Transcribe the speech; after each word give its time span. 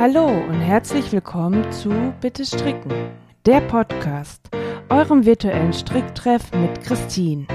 Hallo 0.00 0.28
und 0.28 0.62
herzlich 0.62 1.12
willkommen 1.12 1.70
zu 1.72 1.90
Bitte 2.22 2.46
Stricken, 2.46 2.90
der 3.44 3.60
Podcast, 3.60 4.48
eurem 4.88 5.26
virtuellen 5.26 5.74
Stricktreff 5.74 6.52
mit 6.52 6.82
Christine. 6.82 7.46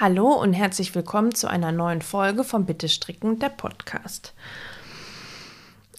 Hallo 0.00 0.32
und 0.32 0.52
herzlich 0.52 0.92
willkommen 0.96 1.32
zu 1.32 1.46
einer 1.46 1.70
neuen 1.70 2.02
Folge 2.02 2.42
von 2.42 2.66
Bitte 2.66 2.88
Stricken, 2.88 3.38
der 3.38 3.50
Podcast. 3.50 4.34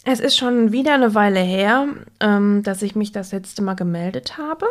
Es 0.03 0.19
ist 0.19 0.35
schon 0.35 0.73
wieder 0.73 0.95
eine 0.95 1.15
Weile 1.15 1.39
her, 1.39 1.87
ähm, 2.19 2.63
dass 2.63 2.81
ich 2.81 2.97
mich 2.97 3.13
das 3.13 3.31
letzte 3.31 3.61
Mal 3.61 3.75
gemeldet 3.75 4.37
habe. 4.37 4.65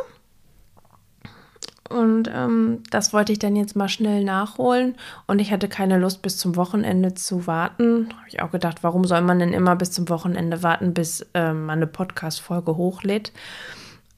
Und 1.88 2.30
ähm, 2.32 2.82
das 2.90 3.12
wollte 3.12 3.32
ich 3.32 3.38
dann 3.38 3.56
jetzt 3.56 3.76
mal 3.76 3.88
schnell 3.88 4.24
nachholen. 4.24 4.96
Und 5.26 5.38
ich 5.38 5.52
hatte 5.52 5.68
keine 5.68 5.98
Lust, 5.98 6.22
bis 6.22 6.38
zum 6.38 6.56
Wochenende 6.56 7.14
zu 7.14 7.46
warten. 7.46 8.08
Habe 8.16 8.28
ich 8.28 8.42
auch 8.42 8.50
gedacht, 8.50 8.82
warum 8.82 9.04
soll 9.04 9.20
man 9.20 9.38
denn 9.38 9.52
immer 9.52 9.77
bis 9.77 9.92
zum 9.92 10.08
Wochenende 10.08 10.62
warten, 10.62 10.94
bis 10.94 11.27
ähm, 11.34 11.66
man 11.66 11.78
eine 11.78 11.86
Podcast-Folge 11.86 12.77
hochlädt? 12.77 13.32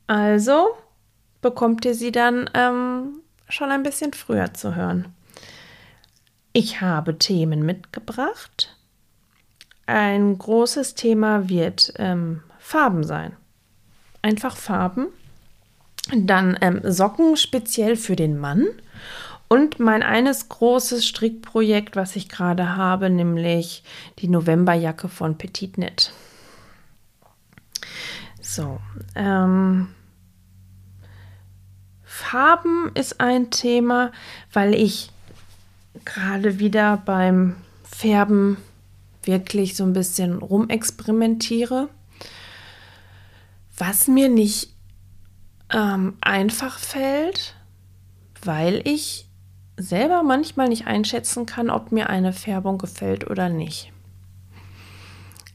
Also 0.07 0.69
bekommt 1.41 1.85
ihr 1.85 1.95
sie 1.95 2.13
dann 2.13 2.49
ähm, 2.55 3.21
schon 3.49 3.71
ein 3.71 3.83
bisschen 3.83 4.13
früher 4.13 4.55
zu 4.55 4.75
hören. 4.75 5.09
Ich 6.53 6.81
habe 6.81 7.19
Themen 7.19 7.65
mitgebracht. 7.65 8.77
Ein 9.87 10.37
großes 10.37 10.95
Thema 10.95 11.49
wird 11.49 11.93
ähm, 11.97 12.43
Farben 12.59 13.05
sein. 13.05 13.37
Einfach 14.23 14.57
Farben 14.57 15.09
dann 16.15 16.57
ähm, 16.61 16.81
Socken 16.85 17.37
speziell 17.37 17.97
für 17.97 18.17
den 18.17 18.39
Mann. 18.39 18.67
Und 19.49 19.81
mein 19.81 20.03
eines 20.03 20.49
großes 20.51 21.07
Strickprojekt, 21.07 21.97
was 21.97 22.17
ich 22.17 22.29
gerade 22.29 22.77
habe, 22.77 23.09
nämlich 23.09 23.83
die 24.19 24.29
Novemberjacke 24.29 25.09
von 25.09 25.39
Petit 25.39 25.75
Knit. 25.75 26.13
So, 28.41 28.79
ähm, 29.15 29.89
Farben 32.05 32.91
ist 32.95 33.21
ein 33.21 33.51
Thema, 33.51 34.13
weil 34.53 34.75
ich 34.75 35.11
gerade 36.05 36.59
wieder 36.59 36.97
beim 36.99 37.57
Färben 37.85 38.59
wirklich 39.23 39.77
so 39.77 39.85
ein 39.85 39.93
bisschen 39.93 40.39
rumexperimentiere. 40.39 41.89
Was 43.77 44.09
mir 44.09 44.29
nicht 44.29 44.75
ähm, 45.73 46.17
einfach 46.21 46.79
fällt, 46.79 47.55
weil 48.43 48.87
ich 48.87 49.27
selber 49.77 50.23
manchmal 50.23 50.69
nicht 50.69 50.87
einschätzen 50.87 51.47
kann, 51.47 51.71
ob 51.71 51.93
mir 51.93 52.11
eine 52.11 52.33
Färbung 52.33 52.79
gefällt 52.79 53.31
oder 53.31 53.49
nicht. 53.49 53.93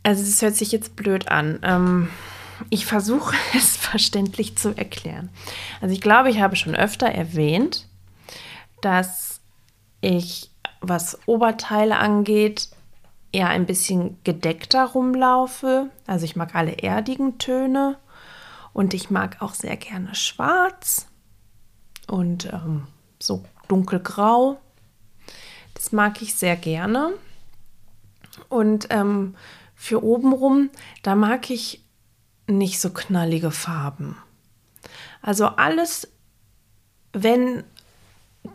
Also 0.04 0.22
es 0.22 0.42
hört 0.42 0.56
sich 0.56 0.72
jetzt 0.72 0.96
blöd 0.96 1.30
an. 1.30 1.60
Ähm, 1.64 2.10
ich 2.70 2.86
versuche 2.86 3.36
es 3.56 3.78
verständlich 3.78 4.58
zu 4.58 4.76
erklären. 4.76 5.30
Also 5.82 5.94
ich 5.94 6.02
glaube, 6.02 6.30
ich 6.30 6.42
habe 6.42 6.56
schon 6.56 6.76
öfter 6.76 7.08
erwähnt, 7.08 7.88
dass 8.82 9.40
ich, 10.02 10.50
was 10.82 11.20
Oberteile 11.26 11.98
angeht, 11.98 12.70
eher 13.32 13.50
ein 13.50 13.66
bisschen 13.66 14.18
gedeckter 14.24 14.86
rumlaufe. 14.86 15.90
Also 16.06 16.26
ich 16.26 16.36
mag 16.36 16.56
alle 16.56 16.74
erdigen 16.74 17.38
Töne 17.40 17.98
und 18.74 18.94
ich 18.94 19.10
mag 19.10 19.42
auch 19.42 19.54
sehr 19.54 19.78
gerne 19.78 20.16
schwarz 20.16 21.08
und 22.08 22.52
ähm, 22.52 22.88
so 23.22 23.44
dunkelgrau. 23.68 24.60
Das 25.74 25.92
mag 25.92 26.22
ich 26.22 26.36
sehr 26.36 26.56
gerne. 26.56 27.14
Und 28.50 28.88
ähm, 28.90 29.36
für 29.76 30.04
obenrum, 30.04 30.70
da 31.02 31.16
mag 31.16 31.50
ich 31.50 31.84
nicht 32.48 32.80
so 32.80 32.90
knallige 32.90 33.52
Farben. 33.52 34.18
Also 35.22 35.48
alles, 35.48 36.12
wenn 37.14 37.64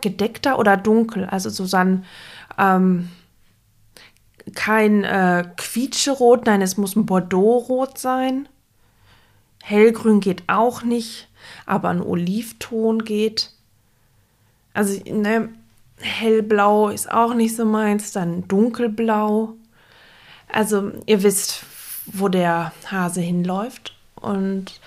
gedeckter 0.01 0.59
oder 0.59 0.77
dunkel, 0.77 1.25
also 1.25 1.49
so 1.49 1.67
dann 1.67 2.05
ähm, 2.59 3.11
kein 4.55 5.05
äh, 5.05 5.45
Quietscherot, 5.57 6.47
nein, 6.47 6.63
es 6.63 6.77
muss 6.77 6.97
ein 6.97 7.07
Bordeauxrot 7.07 7.99
sein. 7.99 8.49
Hellgrün 9.63 10.21
geht 10.21 10.45
auch 10.47 10.83
nicht, 10.83 11.29
aber 11.67 11.91
ein 11.91 12.01
Olivton 12.01 13.05
geht. 13.05 13.53
Also, 14.75 15.01
ne, 15.05 15.51
hellblau 16.01 16.89
ist 16.89 17.11
auch 17.11 17.35
nicht 17.35 17.57
so 17.57 17.65
meins, 17.65 18.13
dann 18.13 18.47
dunkelblau. 18.49 19.55
Also, 20.51 20.93
ihr 21.07 21.23
wisst, 21.23 21.65
wo 22.07 22.29
der 22.29 22.73
Hase 22.91 23.21
hinläuft. 23.21 23.95
Und 24.17 24.81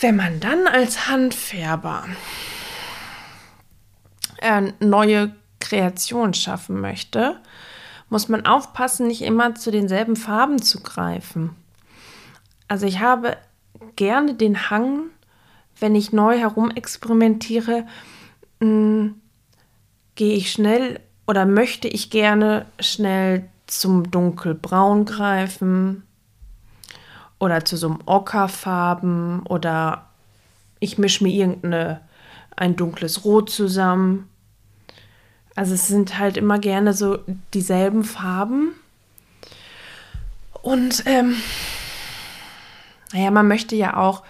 wenn 0.00 0.16
man 0.16 0.40
dann 0.40 0.66
als 0.66 1.08
Handfärber 1.08 2.04
äh, 4.40 4.72
neue 4.80 5.34
Kreationen 5.60 6.34
schaffen 6.34 6.80
möchte, 6.80 7.40
muss 8.08 8.28
man 8.28 8.44
aufpassen, 8.44 9.06
nicht 9.06 9.22
immer 9.22 9.54
zu 9.54 9.70
denselben 9.70 10.16
Farben 10.16 10.60
zu 10.60 10.82
greifen. 10.82 11.56
Also 12.72 12.86
ich 12.86 13.00
habe 13.00 13.36
gerne 13.96 14.32
den 14.32 14.70
Hang, 14.70 15.10
wenn 15.78 15.94
ich 15.94 16.10
neu 16.10 16.38
herumexperimentiere, 16.38 17.86
mm, 18.60 19.08
gehe 20.14 20.34
ich 20.34 20.50
schnell 20.50 20.98
oder 21.26 21.44
möchte 21.44 21.86
ich 21.86 22.08
gerne 22.08 22.64
schnell 22.80 23.46
zum 23.66 24.10
dunkelbraun 24.10 25.04
greifen 25.04 26.04
oder 27.38 27.62
zu 27.62 27.76
so 27.76 27.88
einem 27.88 27.98
Ockerfarben 28.06 29.44
oder 29.44 30.06
ich 30.80 30.96
mische 30.96 31.24
mir 31.24 31.30
irgendeine 31.30 32.00
ein 32.56 32.74
dunkles 32.74 33.26
Rot 33.26 33.50
zusammen. 33.50 34.30
Also 35.54 35.74
es 35.74 35.88
sind 35.88 36.18
halt 36.18 36.38
immer 36.38 36.58
gerne 36.58 36.94
so 36.94 37.18
dieselben 37.52 38.02
Farben. 38.02 38.72
Und 40.62 41.02
ähm, 41.04 41.36
naja, 43.12 43.30
man 43.30 43.48
möchte 43.48 43.76
ja 43.76 43.96
auch, 43.96 44.22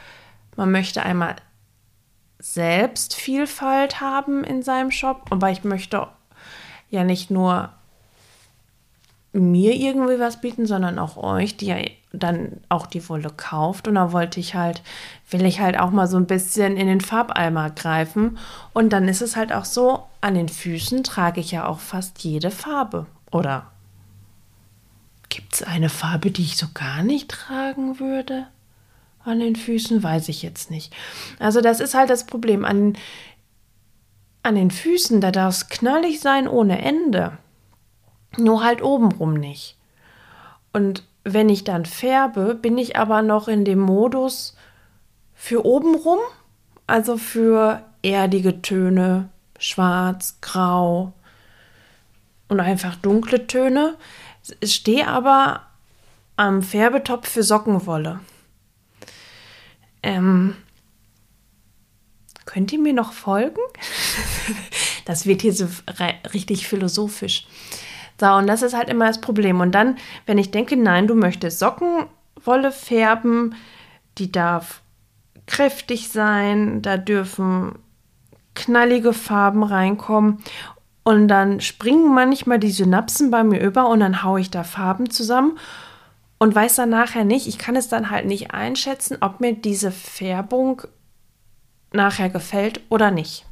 man 0.56 0.70
möchte 0.70 1.02
einmal 1.02 1.36
selbst 2.38 3.14
Vielfalt 3.14 4.00
haben 4.00 4.44
in 4.44 4.62
seinem 4.62 4.90
Shop, 4.90 5.26
aber 5.30 5.50
ich 5.50 5.64
möchte 5.64 6.08
ja 6.90 7.04
nicht 7.04 7.30
nur 7.30 7.70
mir 9.32 9.74
irgendwie 9.74 10.18
was 10.18 10.40
bieten, 10.40 10.66
sondern 10.66 10.98
auch 10.98 11.16
euch, 11.16 11.56
die 11.56 11.66
ja 11.66 11.76
dann 12.12 12.60
auch 12.68 12.86
die 12.86 13.08
Wolle 13.08 13.30
kauft. 13.34 13.88
Und 13.88 13.94
da 13.94 14.12
wollte 14.12 14.40
ich 14.40 14.54
halt, 14.54 14.82
will 15.30 15.46
ich 15.46 15.60
halt 15.60 15.78
auch 15.78 15.90
mal 15.90 16.06
so 16.06 16.18
ein 16.18 16.26
bisschen 16.26 16.76
in 16.76 16.86
den 16.86 17.00
Farbeimer 17.00 17.70
greifen. 17.70 18.36
Und 18.74 18.92
dann 18.92 19.08
ist 19.08 19.22
es 19.22 19.36
halt 19.36 19.52
auch 19.52 19.64
so, 19.64 20.04
an 20.20 20.34
den 20.34 20.48
Füßen 20.48 21.02
trage 21.04 21.40
ich 21.40 21.50
ja 21.50 21.66
auch 21.66 21.78
fast 21.78 22.22
jede 22.22 22.50
Farbe. 22.50 23.06
Oder 23.30 23.70
gibt 25.30 25.54
es 25.54 25.62
eine 25.62 25.88
Farbe, 25.88 26.30
die 26.30 26.42
ich 26.42 26.58
so 26.58 26.66
gar 26.74 27.02
nicht 27.02 27.30
tragen 27.30 27.98
würde? 27.98 28.48
An 29.24 29.40
den 29.40 29.56
Füßen 29.56 30.02
weiß 30.02 30.28
ich 30.28 30.42
jetzt 30.42 30.70
nicht. 30.70 30.92
Also 31.38 31.60
das 31.60 31.80
ist 31.80 31.94
halt 31.94 32.10
das 32.10 32.26
Problem. 32.26 32.64
An, 32.64 32.96
an 34.42 34.54
den 34.56 34.70
Füßen, 34.70 35.20
da 35.20 35.30
darf 35.30 35.54
es 35.54 35.68
knallig 35.68 36.20
sein 36.20 36.48
ohne 36.48 36.82
Ende. 36.82 37.38
Nur 38.36 38.64
halt 38.64 38.82
obenrum 38.82 39.34
nicht. 39.34 39.76
Und 40.72 41.04
wenn 41.24 41.48
ich 41.48 41.64
dann 41.64 41.84
färbe, 41.84 42.54
bin 42.54 42.78
ich 42.78 42.96
aber 42.96 43.22
noch 43.22 43.46
in 43.46 43.64
dem 43.64 43.78
Modus 43.78 44.56
für 45.34 45.64
obenrum, 45.64 46.18
also 46.86 47.16
für 47.16 47.82
erdige 48.02 48.62
Töne, 48.62 49.28
schwarz, 49.58 50.38
grau 50.40 51.12
und 52.48 52.60
einfach 52.60 52.96
dunkle 52.96 53.46
Töne. 53.46 53.96
Ich 54.60 54.74
stehe 54.74 55.06
aber 55.06 55.62
am 56.36 56.62
Färbetopf 56.62 57.28
für 57.28 57.42
Sockenwolle. 57.42 58.20
Ähm, 60.02 60.56
könnt 62.44 62.72
ihr 62.72 62.78
mir 62.78 62.92
noch 62.92 63.12
folgen? 63.12 63.60
das 65.04 65.26
wird 65.26 65.42
hier 65.42 65.52
so 65.52 65.66
richtig 66.34 66.66
philosophisch. 66.66 67.46
So, 68.20 68.26
und 68.32 68.46
das 68.46 68.62
ist 68.62 68.74
halt 68.74 68.88
immer 68.88 69.06
das 69.06 69.20
Problem. 69.20 69.60
Und 69.60 69.72
dann, 69.72 69.96
wenn 70.26 70.38
ich 70.38 70.50
denke, 70.50 70.76
nein, 70.76 71.06
du 71.06 71.14
möchtest 71.14 71.58
Sockenwolle 71.58 72.72
färben, 72.72 73.54
die 74.18 74.30
darf 74.30 74.82
kräftig 75.46 76.08
sein, 76.08 76.82
da 76.82 76.96
dürfen 76.96 77.78
knallige 78.54 79.12
Farben 79.12 79.62
reinkommen. 79.62 80.38
Und 81.04 81.26
dann 81.28 81.60
springen 81.60 82.14
manchmal 82.14 82.60
die 82.60 82.70
Synapsen 82.70 83.30
bei 83.30 83.42
mir 83.42 83.60
über 83.60 83.88
und 83.88 84.00
dann 84.00 84.22
haue 84.22 84.40
ich 84.40 84.50
da 84.50 84.62
Farben 84.62 85.10
zusammen 85.10 85.58
und 86.42 86.56
weiß 86.56 86.74
dann 86.74 86.90
nachher 86.90 87.22
nicht, 87.22 87.46
ich 87.46 87.56
kann 87.56 87.76
es 87.76 87.88
dann 87.88 88.10
halt 88.10 88.26
nicht 88.26 88.50
einschätzen, 88.50 89.18
ob 89.20 89.38
mir 89.38 89.54
diese 89.54 89.92
Färbung 89.92 90.82
nachher 91.92 92.30
gefällt 92.30 92.80
oder 92.88 93.12
nicht. 93.12 93.46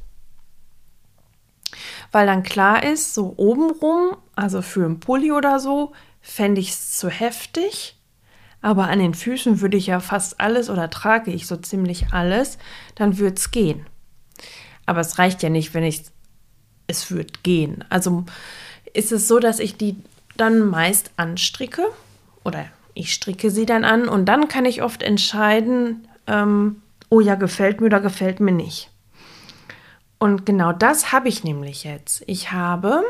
weil 2.11 2.27
dann 2.27 2.43
klar 2.43 2.83
ist, 2.83 3.13
so 3.13 3.33
obenrum, 3.37 4.17
also 4.35 4.61
für 4.61 4.83
einen 4.83 4.99
Pulli 4.99 5.31
oder 5.31 5.61
so, 5.61 5.93
fände 6.19 6.59
ich 6.59 6.71
es 6.71 6.97
zu 6.97 7.09
heftig. 7.09 7.97
Aber 8.61 8.89
an 8.89 8.99
den 8.99 9.13
Füßen 9.13 9.61
würde 9.61 9.77
ich 9.77 9.87
ja 9.87 10.01
fast 10.01 10.41
alles 10.41 10.69
oder 10.69 10.89
trage 10.89 11.31
ich 11.31 11.47
so 11.47 11.55
ziemlich 11.55 12.11
alles, 12.11 12.57
dann 12.95 13.17
würde 13.19 13.37
es 13.37 13.51
gehen. 13.51 13.87
Aber 14.85 14.99
es 14.99 15.17
reicht 15.17 15.43
ja 15.43 15.49
nicht, 15.49 15.73
wenn 15.73 15.85
ich 15.85 16.03
es 16.87 17.09
würde 17.09 17.31
gehen. 17.41 17.85
Also 17.87 18.25
ist 18.93 19.13
es 19.13 19.29
so, 19.29 19.39
dass 19.39 19.59
ich 19.59 19.77
die 19.77 19.95
dann 20.35 20.59
meist 20.59 21.11
anstricke 21.15 21.83
oder 22.43 22.65
ich 22.93 23.13
stricke 23.13 23.51
sie 23.51 23.65
dann 23.65 23.83
an 23.83 24.07
und 24.07 24.25
dann 24.25 24.47
kann 24.47 24.65
ich 24.65 24.83
oft 24.83 25.03
entscheiden, 25.03 26.07
ähm, 26.27 26.81
oh 27.09 27.19
ja, 27.19 27.35
gefällt 27.35 27.81
mir 27.81 27.87
oder 27.87 28.01
gefällt 28.01 28.39
mir 28.39 28.51
nicht. 28.51 28.89
Und 30.17 30.45
genau 30.45 30.71
das 30.71 31.11
habe 31.11 31.29
ich 31.29 31.43
nämlich 31.43 31.83
jetzt. 31.83 32.23
Ich 32.27 32.51
habe, 32.51 33.03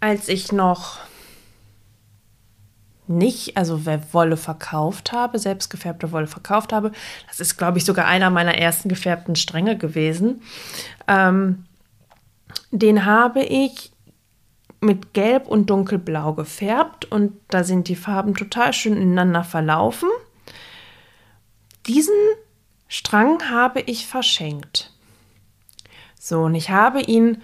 als 0.00 0.28
ich 0.28 0.50
noch 0.50 0.98
nicht, 3.06 3.56
also 3.56 3.86
Wolle 4.12 4.36
verkauft 4.36 5.12
habe, 5.12 5.38
selbstgefärbte 5.38 6.10
Wolle 6.10 6.26
verkauft 6.26 6.72
habe, 6.72 6.92
das 7.28 7.38
ist, 7.38 7.56
glaube 7.56 7.78
ich, 7.78 7.84
sogar 7.84 8.06
einer 8.06 8.30
meiner 8.30 8.56
ersten 8.56 8.88
gefärbten 8.88 9.36
Stränge 9.36 9.76
gewesen, 9.76 10.42
ähm, 11.06 11.66
den 12.70 13.04
habe 13.04 13.42
ich 13.42 13.93
mit 14.84 15.14
Gelb 15.14 15.48
und 15.48 15.70
Dunkelblau 15.70 16.34
gefärbt 16.34 17.04
und 17.10 17.32
da 17.48 17.64
sind 17.64 17.88
die 17.88 17.96
Farben 17.96 18.34
total 18.34 18.72
schön 18.72 18.96
ineinander 18.96 19.44
verlaufen. 19.44 20.08
Diesen 21.86 22.14
Strang 22.88 23.50
habe 23.50 23.80
ich 23.80 24.06
verschenkt. 24.06 24.92
So, 26.18 26.42
und 26.42 26.54
ich 26.54 26.70
habe 26.70 27.00
ihn 27.00 27.42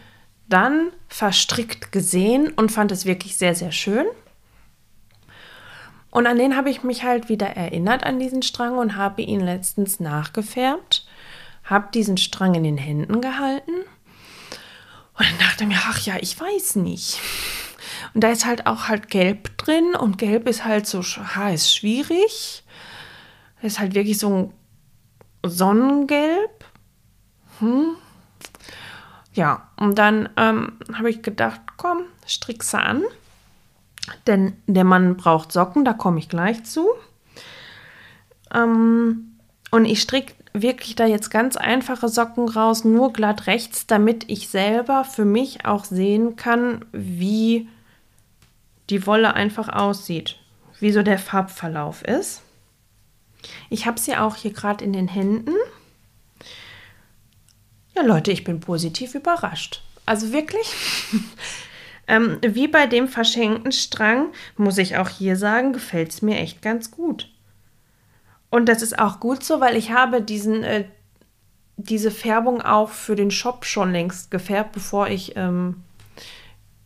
dann 0.48 0.92
verstrickt 1.08 1.92
gesehen 1.92 2.52
und 2.52 2.72
fand 2.72 2.92
es 2.92 3.04
wirklich 3.04 3.36
sehr, 3.36 3.54
sehr 3.54 3.72
schön. 3.72 4.06
Und 6.10 6.26
an 6.26 6.38
den 6.38 6.56
habe 6.56 6.70
ich 6.70 6.82
mich 6.82 7.04
halt 7.04 7.28
wieder 7.28 7.46
erinnert, 7.46 8.04
an 8.04 8.18
diesen 8.18 8.42
Strang, 8.42 8.78
und 8.78 8.96
habe 8.96 9.22
ihn 9.22 9.40
letztens 9.40 10.00
nachgefärbt, 10.00 11.06
habe 11.64 11.88
diesen 11.94 12.16
Strang 12.16 12.54
in 12.54 12.64
den 12.64 12.78
Händen 12.78 13.20
gehalten 13.20 13.84
und 15.20 15.26
dann 15.26 15.38
dachte 15.38 15.64
ich 15.64 15.68
mir, 15.68 15.78
ach 15.86 15.98
ja, 16.00 16.16
ich 16.18 16.40
weiß 16.40 16.76
nicht. 16.76 17.20
Und 18.14 18.24
da 18.24 18.30
ist 18.30 18.46
halt 18.46 18.66
auch 18.66 18.88
halt 18.88 19.10
Gelb 19.10 19.58
drin 19.58 19.94
und 19.94 20.16
Gelb 20.16 20.48
ist 20.48 20.64
halt 20.64 20.86
so, 20.86 21.02
ha, 21.02 21.50
ist 21.50 21.74
schwierig. 21.74 22.64
Ist 23.60 23.78
halt 23.78 23.94
wirklich 23.94 24.16
so 24.16 24.34
ein 24.34 24.54
Sonnengelb. 25.44 26.64
Hm. 27.58 27.96
Ja, 29.34 29.68
und 29.76 29.98
dann 29.98 30.30
ähm, 30.38 30.78
habe 30.94 31.10
ich 31.10 31.20
gedacht, 31.20 31.60
komm, 31.76 32.04
strick's 32.26 32.74
an. 32.74 33.02
Denn 34.26 34.56
der 34.66 34.84
Mann 34.84 35.18
braucht 35.18 35.52
Socken, 35.52 35.84
da 35.84 35.92
komme 35.92 36.18
ich 36.18 36.30
gleich 36.30 36.64
zu. 36.64 36.88
Ähm, 38.54 39.38
und 39.70 39.84
ich 39.84 40.00
stricke 40.00 40.32
wirklich 40.52 40.96
da 40.96 41.06
jetzt 41.06 41.30
ganz 41.30 41.56
einfache 41.56 42.08
Socken 42.08 42.48
raus, 42.48 42.84
nur 42.84 43.12
glatt 43.12 43.46
rechts, 43.46 43.86
damit 43.86 44.24
ich 44.28 44.48
selber 44.48 45.04
für 45.04 45.24
mich 45.24 45.64
auch 45.64 45.84
sehen 45.84 46.36
kann, 46.36 46.84
wie 46.92 47.68
die 48.90 49.06
Wolle 49.06 49.34
einfach 49.34 49.68
aussieht, 49.68 50.36
wie 50.80 50.90
so 50.90 51.02
der 51.02 51.18
Farbverlauf 51.18 52.02
ist. 52.02 52.42
Ich 53.70 53.86
habe 53.86 54.00
sie 54.00 54.16
auch 54.16 54.36
hier 54.36 54.52
gerade 54.52 54.84
in 54.84 54.92
den 54.92 55.08
Händen. 55.08 55.54
Ja, 57.94 58.02
Leute, 58.02 58.32
ich 58.32 58.44
bin 58.44 58.60
positiv 58.60 59.14
überrascht. 59.14 59.82
Also 60.06 60.32
wirklich, 60.32 60.74
ähm, 62.08 62.38
wie 62.42 62.66
bei 62.66 62.86
dem 62.86 63.08
verschenkten 63.08 63.72
Strang, 63.72 64.32
muss 64.56 64.78
ich 64.78 64.96
auch 64.96 65.08
hier 65.08 65.36
sagen, 65.36 65.72
gefällt 65.72 66.10
es 66.10 66.22
mir 66.22 66.38
echt 66.38 66.62
ganz 66.62 66.90
gut. 66.90 67.28
Und 68.50 68.68
das 68.68 68.82
ist 68.82 68.98
auch 68.98 69.20
gut 69.20 69.44
so, 69.44 69.60
weil 69.60 69.76
ich 69.76 69.92
habe 69.92 70.20
diesen, 70.20 70.64
äh, 70.64 70.84
diese 71.76 72.10
Färbung 72.10 72.60
auch 72.60 72.90
für 72.90 73.16
den 73.16 73.30
Shop 73.30 73.64
schon 73.64 73.92
längst 73.92 74.30
gefärbt, 74.30 74.72
bevor 74.72 75.08
ich 75.08 75.36
ähm, 75.36 75.82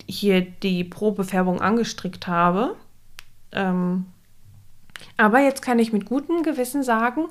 hier 0.07 0.43
die 0.43 0.85
Probefärbung 0.85 1.61
angestrickt 1.61 2.27
habe. 2.27 2.77
Ähm, 3.53 4.07
aber 5.17 5.41
jetzt 5.41 5.63
kann 5.63 5.79
ich 5.79 5.93
mit 5.93 6.07
gutem 6.07 6.43
Gewissen 6.43 6.83
sagen, 6.83 7.29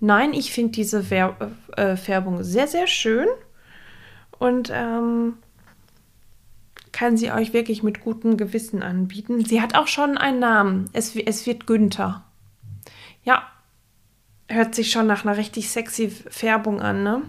nein, 0.00 0.32
ich 0.32 0.52
finde 0.52 0.72
diese 0.72 1.02
Fär 1.02 1.36
äh, 1.76 1.96
Färbung 1.96 2.42
sehr, 2.44 2.68
sehr 2.68 2.86
schön 2.86 3.26
und 4.38 4.70
ähm, 4.72 5.34
kann 6.92 7.16
sie 7.16 7.32
euch 7.32 7.52
wirklich 7.52 7.82
mit 7.82 8.00
gutem 8.00 8.36
Gewissen 8.36 8.82
anbieten. 8.82 9.44
Sie 9.44 9.60
hat 9.60 9.74
auch 9.74 9.86
schon 9.86 10.18
einen 10.18 10.40
Namen. 10.40 10.90
Es, 10.92 11.16
es 11.16 11.46
wird 11.46 11.66
Günther. 11.66 12.24
Ja, 13.24 13.46
hört 14.52 14.74
sich 14.74 14.90
schon 14.90 15.06
nach 15.06 15.24
einer 15.24 15.36
richtig 15.36 15.70
sexy 15.70 16.10
Färbung 16.10 16.80
an, 16.80 17.02
ne? 17.02 17.22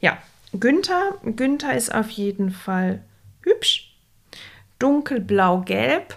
Ja, 0.00 0.18
Günther, 0.52 1.18
Günther 1.24 1.76
ist 1.76 1.94
auf 1.94 2.10
jeden 2.10 2.50
Fall 2.50 3.02
hübsch. 3.42 3.96
Dunkelblau-gelb 4.78 6.16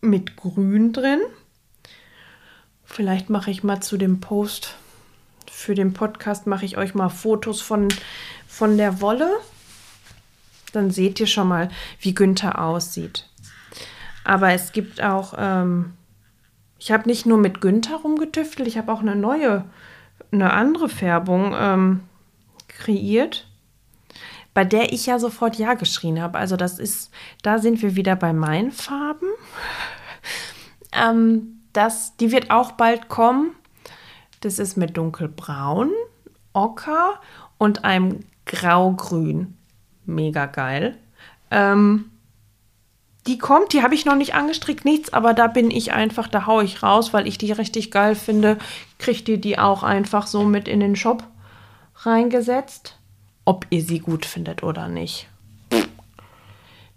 mit 0.00 0.36
grün 0.36 0.92
drin. 0.92 1.20
Vielleicht 2.84 3.30
mache 3.30 3.50
ich 3.50 3.62
mal 3.62 3.80
zu 3.80 3.96
dem 3.96 4.20
Post 4.20 4.76
für 5.56 5.74
den 5.74 5.94
Podcast 5.94 6.46
mache 6.46 6.66
ich 6.66 6.76
euch 6.76 6.94
mal 6.94 7.08
Fotos 7.08 7.62
von, 7.62 7.88
von 8.46 8.76
der 8.76 9.00
Wolle. 9.00 9.30
Dann 10.72 10.90
seht 10.90 11.18
ihr 11.18 11.26
schon 11.26 11.48
mal, 11.48 11.70
wie 12.00 12.14
Günther 12.14 12.62
aussieht. 12.62 13.26
Aber 14.22 14.52
es 14.52 14.72
gibt 14.72 15.02
auch 15.02 15.34
ähm, 15.38 15.94
ich 16.78 16.92
habe 16.92 17.08
nicht 17.08 17.26
nur 17.26 17.38
mit 17.38 17.60
Günther 17.60 17.96
rumgetüftelt, 17.96 18.68
ich 18.68 18.78
habe 18.78 18.92
auch 18.92 19.00
eine 19.00 19.16
neue, 19.16 19.64
eine 20.30 20.52
andere 20.52 20.88
Färbung 20.88 21.54
ähm, 21.58 22.00
kreiert, 22.68 23.48
bei 24.54 24.64
der 24.64 24.92
ich 24.92 25.06
ja 25.06 25.18
sofort 25.18 25.56
Ja 25.56 25.74
geschrien 25.74 26.20
habe. 26.20 26.38
Also 26.38 26.56
das 26.56 26.78
ist, 26.78 27.10
da 27.42 27.58
sind 27.58 27.82
wir 27.82 27.96
wieder 27.96 28.16
bei 28.16 28.32
meinen 28.32 28.72
Farben. 28.72 29.28
ähm, 30.92 31.60
das, 31.72 32.16
die 32.16 32.32
wird 32.32 32.50
auch 32.50 32.72
bald 32.72 33.08
kommen. 33.08 33.50
Das 34.40 34.58
ist 34.58 34.76
mit 34.76 34.96
dunkelbraun, 34.96 35.90
ocker 36.52 37.20
und 37.58 37.84
einem 37.84 38.20
graugrün. 38.46 39.56
Mega 40.04 40.46
geil. 40.46 40.96
Ähm, 41.50 42.10
die 43.26 43.38
kommt, 43.38 43.72
die 43.72 43.82
habe 43.82 43.94
ich 43.94 44.04
noch 44.04 44.14
nicht 44.14 44.34
angestrickt, 44.34 44.84
nichts, 44.84 45.12
aber 45.12 45.34
da 45.34 45.46
bin 45.48 45.70
ich 45.70 45.92
einfach, 45.92 46.28
da 46.28 46.46
haue 46.46 46.64
ich 46.64 46.82
raus, 46.82 47.12
weil 47.12 47.26
ich 47.26 47.38
die 47.38 47.52
richtig 47.52 47.90
geil 47.90 48.14
finde. 48.14 48.58
Kriegt 48.98 49.28
ihr 49.28 49.38
die 49.38 49.58
auch 49.58 49.82
einfach 49.82 50.26
so 50.26 50.44
mit 50.44 50.68
in 50.68 50.80
den 50.80 50.96
Shop 50.96 51.24
reingesetzt? 51.96 52.98
Ob 53.44 53.66
ihr 53.70 53.82
sie 53.82 53.98
gut 53.98 54.26
findet 54.26 54.62
oder 54.62 54.88
nicht. 54.88 55.28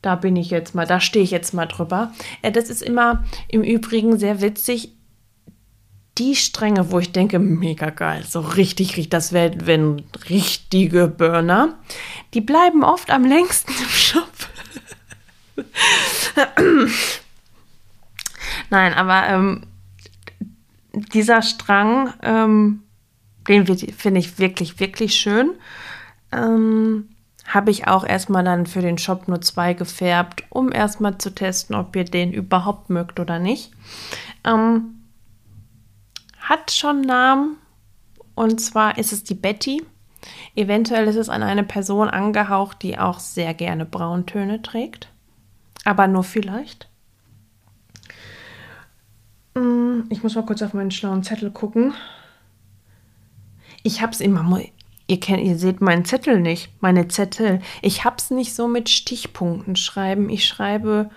Da 0.02 0.16
bin 0.16 0.36
ich 0.36 0.50
jetzt 0.50 0.76
mal, 0.76 0.88
da 0.88 1.00
stehe 1.00 1.26
ich 1.26 1.32
jetzt 1.32 1.54
mal 1.54 1.66
drüber. 1.66 2.14
Äh, 2.42 2.52
das 2.52 2.70
ist 2.70 2.82
immer 2.82 3.26
im 3.50 3.64
Übrigen 3.64 4.18
sehr 4.18 4.42
witzig. 4.42 4.94
Die 6.18 6.36
Stränge, 6.36 6.92
wo 6.92 7.00
ich 7.00 7.12
denke, 7.12 7.40
mega 7.40 7.90
geil, 7.90 8.24
so 8.28 8.42
richtig, 8.42 8.90
richtig, 8.90 9.10
das 9.10 9.32
werden 9.32 10.04
richtige 10.30 11.08
Burner. 11.08 11.78
Die 12.34 12.42
bleiben 12.42 12.84
oft 12.84 13.10
am 13.10 13.26
längsten 13.26 13.72
im 13.72 13.90
Shop. 13.90 14.39
Nein, 18.70 18.94
aber 18.94 19.28
ähm, 19.28 19.64
dieser 20.94 21.42
Strang, 21.42 22.14
ähm, 22.22 22.84
den 23.48 23.66
finde 23.66 24.20
ich 24.20 24.38
wirklich, 24.40 24.80
wirklich 24.80 25.16
schön. 25.16 25.52
Ähm, 26.32 27.10
habe 27.46 27.72
ich 27.72 27.88
auch 27.88 28.06
erstmal 28.06 28.44
dann 28.44 28.68
für 28.68 28.82
den 28.82 29.00
Shop 29.00 29.28
nur 29.28 29.42
zwei 29.42 29.74
gefärbt, 29.74 30.44
um 30.50 30.72
erstmal 30.72 31.18
zu 31.18 31.34
testen, 31.34 31.76
ob 31.76 31.96
ihr 31.96 32.06
den 32.06 32.32
überhaupt 32.32 32.92
mögt 32.92 33.20
oder 33.20 33.40
nicht. 33.40 33.72
Ähm, 34.44 35.02
hat 36.40 36.72
schon 36.72 37.02
Namen 37.02 37.58
und 38.36 38.62
zwar 38.62 39.00
ist 39.00 39.14
es 39.14 39.24
die 39.24 39.34
Betty. 39.34 39.84
Eventuell 40.56 41.08
ist 41.08 41.16
es 41.16 41.30
an 41.30 41.42
eine 41.42 41.64
Person 41.64 42.08
angehaucht, 42.08 42.84
die 42.84 43.00
auch 43.00 43.20
sehr 43.20 43.56
gerne 43.56 43.86
Brauntöne 43.86 44.62
trägt 44.62 45.10
aber 45.86 46.08
nur 46.08 46.24
vielleicht. 46.24 46.90
Mm, 49.56 50.02
ich 50.10 50.24
muss 50.24 50.36
mal 50.36 50.46
kurz 50.46 50.62
auf 50.62 50.74
meinen 50.74 50.92
schlauen 50.92 51.24
Zettel 51.24 51.52
gucken. 51.52 51.94
Ich 53.84 54.02
hab's 54.02 54.20
immer. 54.20 54.62
Ihr, 55.08 55.20
kennt, 55.20 55.44
ihr 55.44 55.58
seht 55.58 55.82
meinen 55.82 56.06
Zettel 56.06 56.40
nicht, 56.40 56.70
meine 56.82 57.08
Zettel. 57.08 57.62
Ich 57.82 58.04
hab's 58.04 58.30
nicht 58.30 58.54
so 58.54 58.68
mit 58.68 58.90
Stichpunkten 58.90 59.76
schreiben. 59.76 60.30
Ich 60.30 60.46
schreibe 60.46 61.10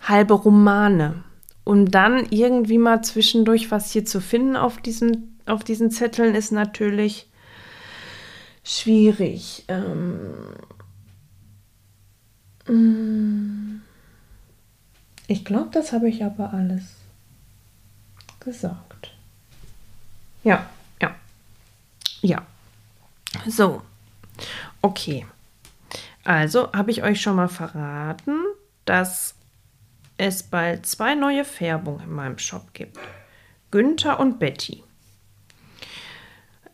halbe 0.00 0.34
Romane. 0.34 1.24
Und 1.64 1.92
dann 1.92 2.26
irgendwie 2.30 2.78
mal 2.78 3.02
zwischendurch 3.02 3.70
was 3.70 3.92
hier 3.92 4.04
zu 4.04 4.20
finden 4.20 4.56
auf 4.56 4.78
diesen, 4.78 5.40
auf 5.46 5.64
diesen 5.64 5.90
Zetteln 5.90 6.34
ist 6.34 6.52
natürlich 6.52 7.28
schwierig. 8.64 9.64
Ähm, 9.68 10.34
Mm. 12.68 13.81
Ich 15.26 15.44
glaube, 15.44 15.70
das 15.72 15.92
habe 15.92 16.08
ich 16.08 16.24
aber 16.24 16.52
alles 16.52 16.82
gesagt. 18.40 19.12
Ja, 20.42 20.68
ja. 21.00 21.14
Ja. 22.20 22.42
So. 23.46 23.82
Okay. 24.80 25.26
Also 26.24 26.72
habe 26.72 26.90
ich 26.90 27.02
euch 27.02 27.20
schon 27.20 27.36
mal 27.36 27.48
verraten, 27.48 28.36
dass 28.84 29.34
es 30.18 30.42
bald 30.42 30.86
zwei 30.86 31.14
neue 31.14 31.44
Färbungen 31.44 32.04
in 32.04 32.12
meinem 32.12 32.38
Shop 32.38 32.74
gibt. 32.74 32.98
Günther 33.70 34.20
und 34.20 34.38
Betty. 34.38 34.82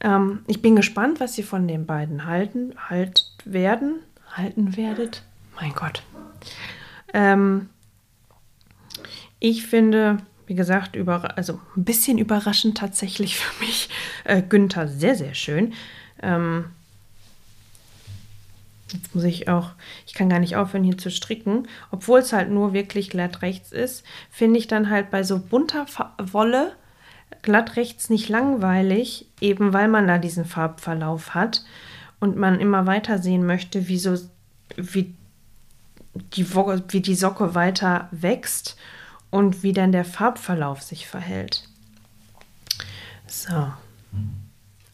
Ähm, 0.00 0.44
ich 0.46 0.60
bin 0.62 0.76
gespannt, 0.76 1.20
was 1.20 1.38
ihr 1.38 1.44
von 1.44 1.66
den 1.66 1.86
beiden 1.86 2.26
halten, 2.26 2.74
halt 2.88 3.30
werden, 3.44 4.00
halten 4.32 4.76
werdet. 4.76 5.22
Mein 5.60 5.72
Gott. 5.72 6.02
Ähm, 7.12 7.70
ich 9.40 9.66
finde, 9.66 10.18
wie 10.46 10.54
gesagt, 10.54 10.96
über, 10.96 11.36
also 11.36 11.60
ein 11.76 11.84
bisschen 11.84 12.18
überraschend 12.18 12.78
tatsächlich 12.78 13.36
für 13.38 13.64
mich, 13.64 13.88
äh, 14.24 14.42
Günther 14.42 14.88
sehr, 14.88 15.14
sehr 15.14 15.34
schön. 15.34 15.74
Ähm, 16.22 16.66
Jetzt 18.92 19.14
muss 19.14 19.24
ich 19.24 19.48
auch, 19.48 19.72
ich 20.06 20.14
kann 20.14 20.30
gar 20.30 20.38
nicht 20.38 20.56
aufhören 20.56 20.84
hier 20.84 20.96
zu 20.96 21.10
stricken, 21.10 21.68
obwohl 21.90 22.20
es 22.20 22.32
halt 22.32 22.50
nur 22.50 22.72
wirklich 22.72 23.10
glatt 23.10 23.42
rechts 23.42 23.70
ist, 23.72 24.04
finde 24.30 24.58
ich 24.58 24.66
dann 24.66 24.88
halt 24.88 25.10
bei 25.10 25.22
so 25.22 25.38
bunter 25.38 25.86
Wolle 26.18 26.72
glatt 27.42 27.76
rechts 27.76 28.08
nicht 28.08 28.28
langweilig, 28.28 29.26
eben 29.40 29.72
weil 29.72 29.88
man 29.88 30.06
da 30.06 30.18
diesen 30.18 30.46
Farbverlauf 30.46 31.34
hat 31.34 31.64
und 32.20 32.36
man 32.36 32.60
immer 32.60 32.86
weiter 32.86 33.18
sehen 33.18 33.44
möchte, 33.44 33.88
wie 33.88 33.98
so, 33.98 34.16
wie 34.76 35.14
die, 36.14 36.46
wie 36.48 37.00
die 37.00 37.14
Socke 37.14 37.54
weiter 37.54 38.08
wächst 38.10 38.76
und 39.30 39.62
wie 39.62 39.72
dann 39.72 39.92
der 39.92 40.04
Farbverlauf 40.04 40.82
sich 40.82 41.06
verhält. 41.06 41.68
So. 43.26 43.72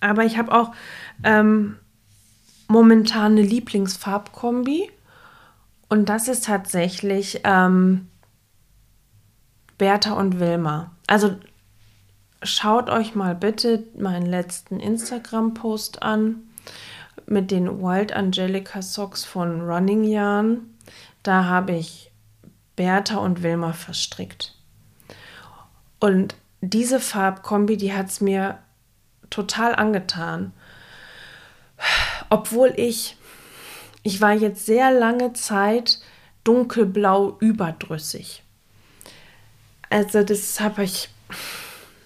Aber 0.01 0.25
ich 0.25 0.37
habe 0.37 0.53
auch 0.53 0.73
ähm, 1.23 1.77
momentan 2.69 3.33
eine 3.33 3.43
Lieblingsfarbkombi. 3.43 4.91
Und 5.89 6.09
das 6.09 6.29
ist 6.29 6.47
tatsächlich 6.47 7.41
ähm, 7.45 8.09
Bertha 9.79 10.15
und 10.15 10.41
Wilma. 10.41 10.91
Also 11.07 11.37
schaut 12.43 12.91
euch 12.91 13.15
mal 13.15 13.35
bitte 13.35 13.85
meinen 13.97 14.27
letzten 14.27 14.81
Instagram-Post 14.81 16.03
an 16.03 16.43
mit 17.27 17.51
den 17.51 17.81
Wild 17.81 18.13
Angelica 18.13 18.83
Socks 18.83 19.25
von 19.25 19.61
Running 19.61 20.05
Yarn. 20.05 20.61
Da 21.23 21.45
habe 21.45 21.73
ich 21.73 22.11
Bertha 22.77 23.17
und 23.17 23.43
Wilma 23.43 23.73
verstrickt. 23.73 24.55
Und 26.01 26.35
diese 26.61 27.01
Farbkombi, 27.01 27.77
die 27.77 27.93
hat 27.93 28.09
es 28.09 28.21
mir 28.21 28.59
total 29.31 29.75
angetan 29.75 30.53
obwohl 32.31 32.73
ich, 32.77 33.17
ich 34.03 34.21
war 34.21 34.33
jetzt 34.33 34.67
sehr 34.67 34.91
lange 34.91 35.33
Zeit 35.33 36.01
dunkelblau 36.45 37.37
überdrüssig. 37.41 38.43
Also 39.91 40.23
das 40.23 40.61
habe 40.61 40.85
ich, 40.85 41.09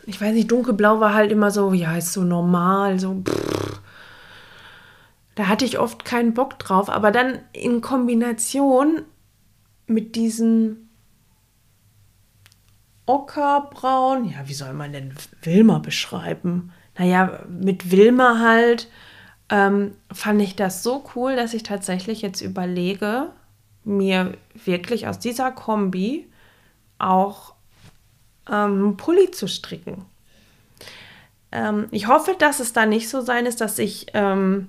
ich 0.06 0.20
weiß 0.20 0.34
nicht, 0.34 0.50
dunkelblau 0.50 1.00
war 1.00 1.14
halt 1.14 1.32
immer 1.32 1.50
so, 1.50 1.72
ja, 1.72 1.96
ist 1.96 2.12
so 2.12 2.22
normal, 2.22 2.98
so. 2.98 3.22
Pff. 3.26 3.80
Da 5.34 5.46
hatte 5.46 5.64
ich 5.64 5.78
oft 5.78 6.04
keinen 6.04 6.34
Bock 6.34 6.58
drauf, 6.58 6.90
aber 6.90 7.12
dann 7.12 7.38
in 7.52 7.80
Kombination 7.80 9.02
mit 9.88 10.16
diesen 10.16 10.88
Ockerbraun, 13.06 14.30
ja, 14.30 14.46
wie 14.46 14.54
soll 14.54 14.74
man 14.74 14.92
denn 14.92 15.14
Wilma 15.42 15.78
beschreiben? 15.78 16.72
Naja, 16.98 17.44
mit 17.48 17.90
Wilma 17.90 18.38
halt 18.40 18.88
ähm, 19.48 19.92
fand 20.12 20.42
ich 20.42 20.56
das 20.56 20.82
so 20.82 21.04
cool, 21.14 21.36
dass 21.36 21.54
ich 21.54 21.62
tatsächlich 21.62 22.20
jetzt 22.20 22.42
überlege, 22.42 23.30
mir 23.84 24.36
wirklich 24.64 25.06
aus 25.06 25.18
dieser 25.18 25.50
Kombi 25.52 26.28
auch 26.98 27.54
ähm, 28.50 28.96
Pulli 28.96 29.30
zu 29.30 29.48
stricken. 29.48 30.04
Ähm, 31.50 31.86
ich 31.90 32.08
hoffe, 32.08 32.36
dass 32.38 32.60
es 32.60 32.74
da 32.74 32.84
nicht 32.84 33.08
so 33.08 33.22
sein 33.22 33.46
ist, 33.46 33.60
dass 33.60 33.78
ich 33.78 34.08
ähm, 34.12 34.68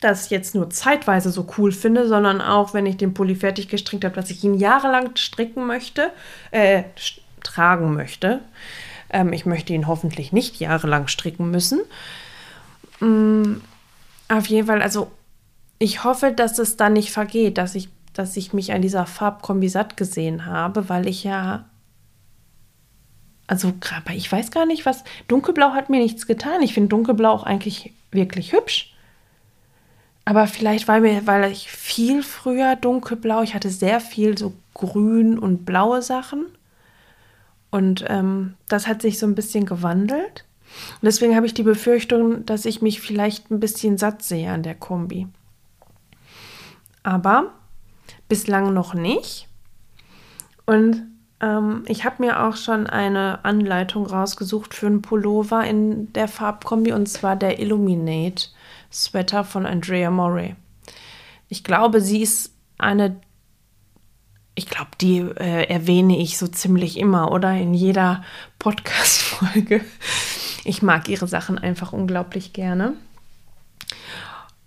das 0.00 0.30
jetzt 0.30 0.54
nur 0.54 0.70
zeitweise 0.70 1.30
so 1.30 1.46
cool 1.58 1.72
finde, 1.72 2.06
sondern 2.06 2.40
auch, 2.40 2.72
wenn 2.72 2.86
ich 2.86 2.96
den 2.96 3.14
Pulli 3.14 3.34
fertig 3.34 3.68
gestrickt 3.68 4.04
habe, 4.04 4.14
dass 4.14 4.30
ich 4.30 4.44
ihn 4.44 4.54
jahrelang 4.54 5.16
stricken 5.16 5.66
möchte, 5.66 6.12
äh, 6.52 6.84
tragen 7.42 7.94
möchte. 7.94 8.40
Ähm, 9.10 9.32
ich 9.32 9.44
möchte 9.46 9.72
ihn 9.72 9.88
hoffentlich 9.88 10.32
nicht 10.32 10.60
jahrelang 10.60 11.08
stricken 11.08 11.50
müssen. 11.50 11.80
Mm, 13.00 13.56
auf 14.28 14.46
jeden 14.46 14.66
Fall, 14.66 14.82
also 14.82 15.10
ich 15.78 16.04
hoffe, 16.04 16.32
dass 16.32 16.58
es 16.58 16.76
dann 16.76 16.92
nicht 16.92 17.10
vergeht, 17.10 17.58
dass 17.58 17.74
ich, 17.74 17.88
dass 18.12 18.36
ich 18.36 18.52
mich 18.52 18.72
an 18.72 18.82
dieser 18.82 19.06
Farbkombi 19.06 19.68
satt 19.68 19.96
gesehen 19.96 20.46
habe, 20.46 20.88
weil 20.88 21.08
ich 21.08 21.24
ja. 21.24 21.64
Also, 23.46 23.72
ich 24.12 24.30
weiß 24.30 24.50
gar 24.50 24.66
nicht, 24.66 24.84
was. 24.84 25.04
Dunkelblau 25.26 25.70
hat 25.70 25.88
mir 25.88 26.00
nichts 26.00 26.26
getan. 26.26 26.60
Ich 26.60 26.74
finde 26.74 26.90
Dunkelblau 26.90 27.30
auch 27.30 27.44
eigentlich 27.44 27.94
wirklich 28.10 28.52
hübsch. 28.52 28.92
Aber 30.28 30.46
vielleicht, 30.46 30.88
weil, 30.88 31.00
mir, 31.00 31.26
weil 31.26 31.50
ich 31.50 31.70
viel 31.70 32.22
früher 32.22 32.76
dunkelblau, 32.76 33.40
ich 33.40 33.54
hatte 33.54 33.70
sehr 33.70 33.98
viel 33.98 34.36
so 34.36 34.52
grün 34.74 35.38
und 35.38 35.64
blaue 35.64 36.02
Sachen. 36.02 36.44
Und 37.70 38.04
ähm, 38.08 38.52
das 38.68 38.86
hat 38.86 39.00
sich 39.00 39.18
so 39.18 39.24
ein 39.24 39.34
bisschen 39.34 39.64
gewandelt. 39.64 40.44
Und 41.00 41.06
deswegen 41.06 41.34
habe 41.34 41.46
ich 41.46 41.54
die 41.54 41.62
Befürchtung, 41.62 42.44
dass 42.44 42.66
ich 42.66 42.82
mich 42.82 43.00
vielleicht 43.00 43.50
ein 43.50 43.58
bisschen 43.58 43.96
satt 43.96 44.22
sehe 44.22 44.52
an 44.52 44.62
der 44.62 44.74
Kombi. 44.74 45.28
Aber 47.02 47.54
bislang 48.28 48.74
noch 48.74 48.92
nicht. 48.92 49.48
Und 50.66 51.04
ähm, 51.40 51.84
ich 51.86 52.04
habe 52.04 52.22
mir 52.22 52.42
auch 52.42 52.56
schon 52.56 52.86
eine 52.86 53.46
Anleitung 53.46 54.04
rausgesucht 54.04 54.74
für 54.74 54.88
einen 54.88 55.00
Pullover 55.00 55.64
in 55.64 56.12
der 56.12 56.28
Farbkombi 56.28 56.92
und 56.92 57.08
zwar 57.08 57.34
der 57.34 57.60
Illuminate 57.60 58.48
Sweater 58.92 59.44
von 59.44 59.66
Andrea 59.66 60.10
Morey. 60.10 60.56
Ich 61.48 61.64
glaube, 61.64 62.00
sie 62.00 62.22
ist 62.22 62.52
eine, 62.78 63.20
ich 64.54 64.66
glaube, 64.66 64.90
die 65.00 65.18
äh, 65.18 65.64
erwähne 65.68 66.18
ich 66.18 66.38
so 66.38 66.46
ziemlich 66.46 66.98
immer 66.98 67.32
oder 67.32 67.52
in 67.52 67.74
jeder 67.74 68.22
Podcast-Folge. 68.58 69.84
Ich 70.64 70.82
mag 70.82 71.08
ihre 71.08 71.26
Sachen 71.26 71.58
einfach 71.58 71.92
unglaublich 71.92 72.52
gerne. 72.52 72.94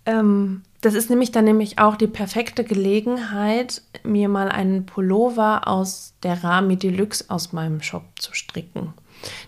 Ähm, 0.06 0.64
das 0.82 0.96
ist 0.96 1.12
nämlich 1.12 1.32
dann 1.32 1.46
nämlich 1.46 1.78
auch 1.78 1.96
die 1.96 2.08
perfekte 2.08 2.64
Gelegenheit, 2.64 3.84
mir 4.04 4.30
mal 4.30 4.50
einen 4.50 4.88
Pullover 4.88 5.68
aus 5.68 6.16
der 6.24 6.44
Rami 6.44 6.76
Deluxe 6.76 7.26
aus 7.28 7.54
meinem 7.54 7.82
Shop 7.84 8.04
zu 8.18 8.34
stricken. 8.34 8.94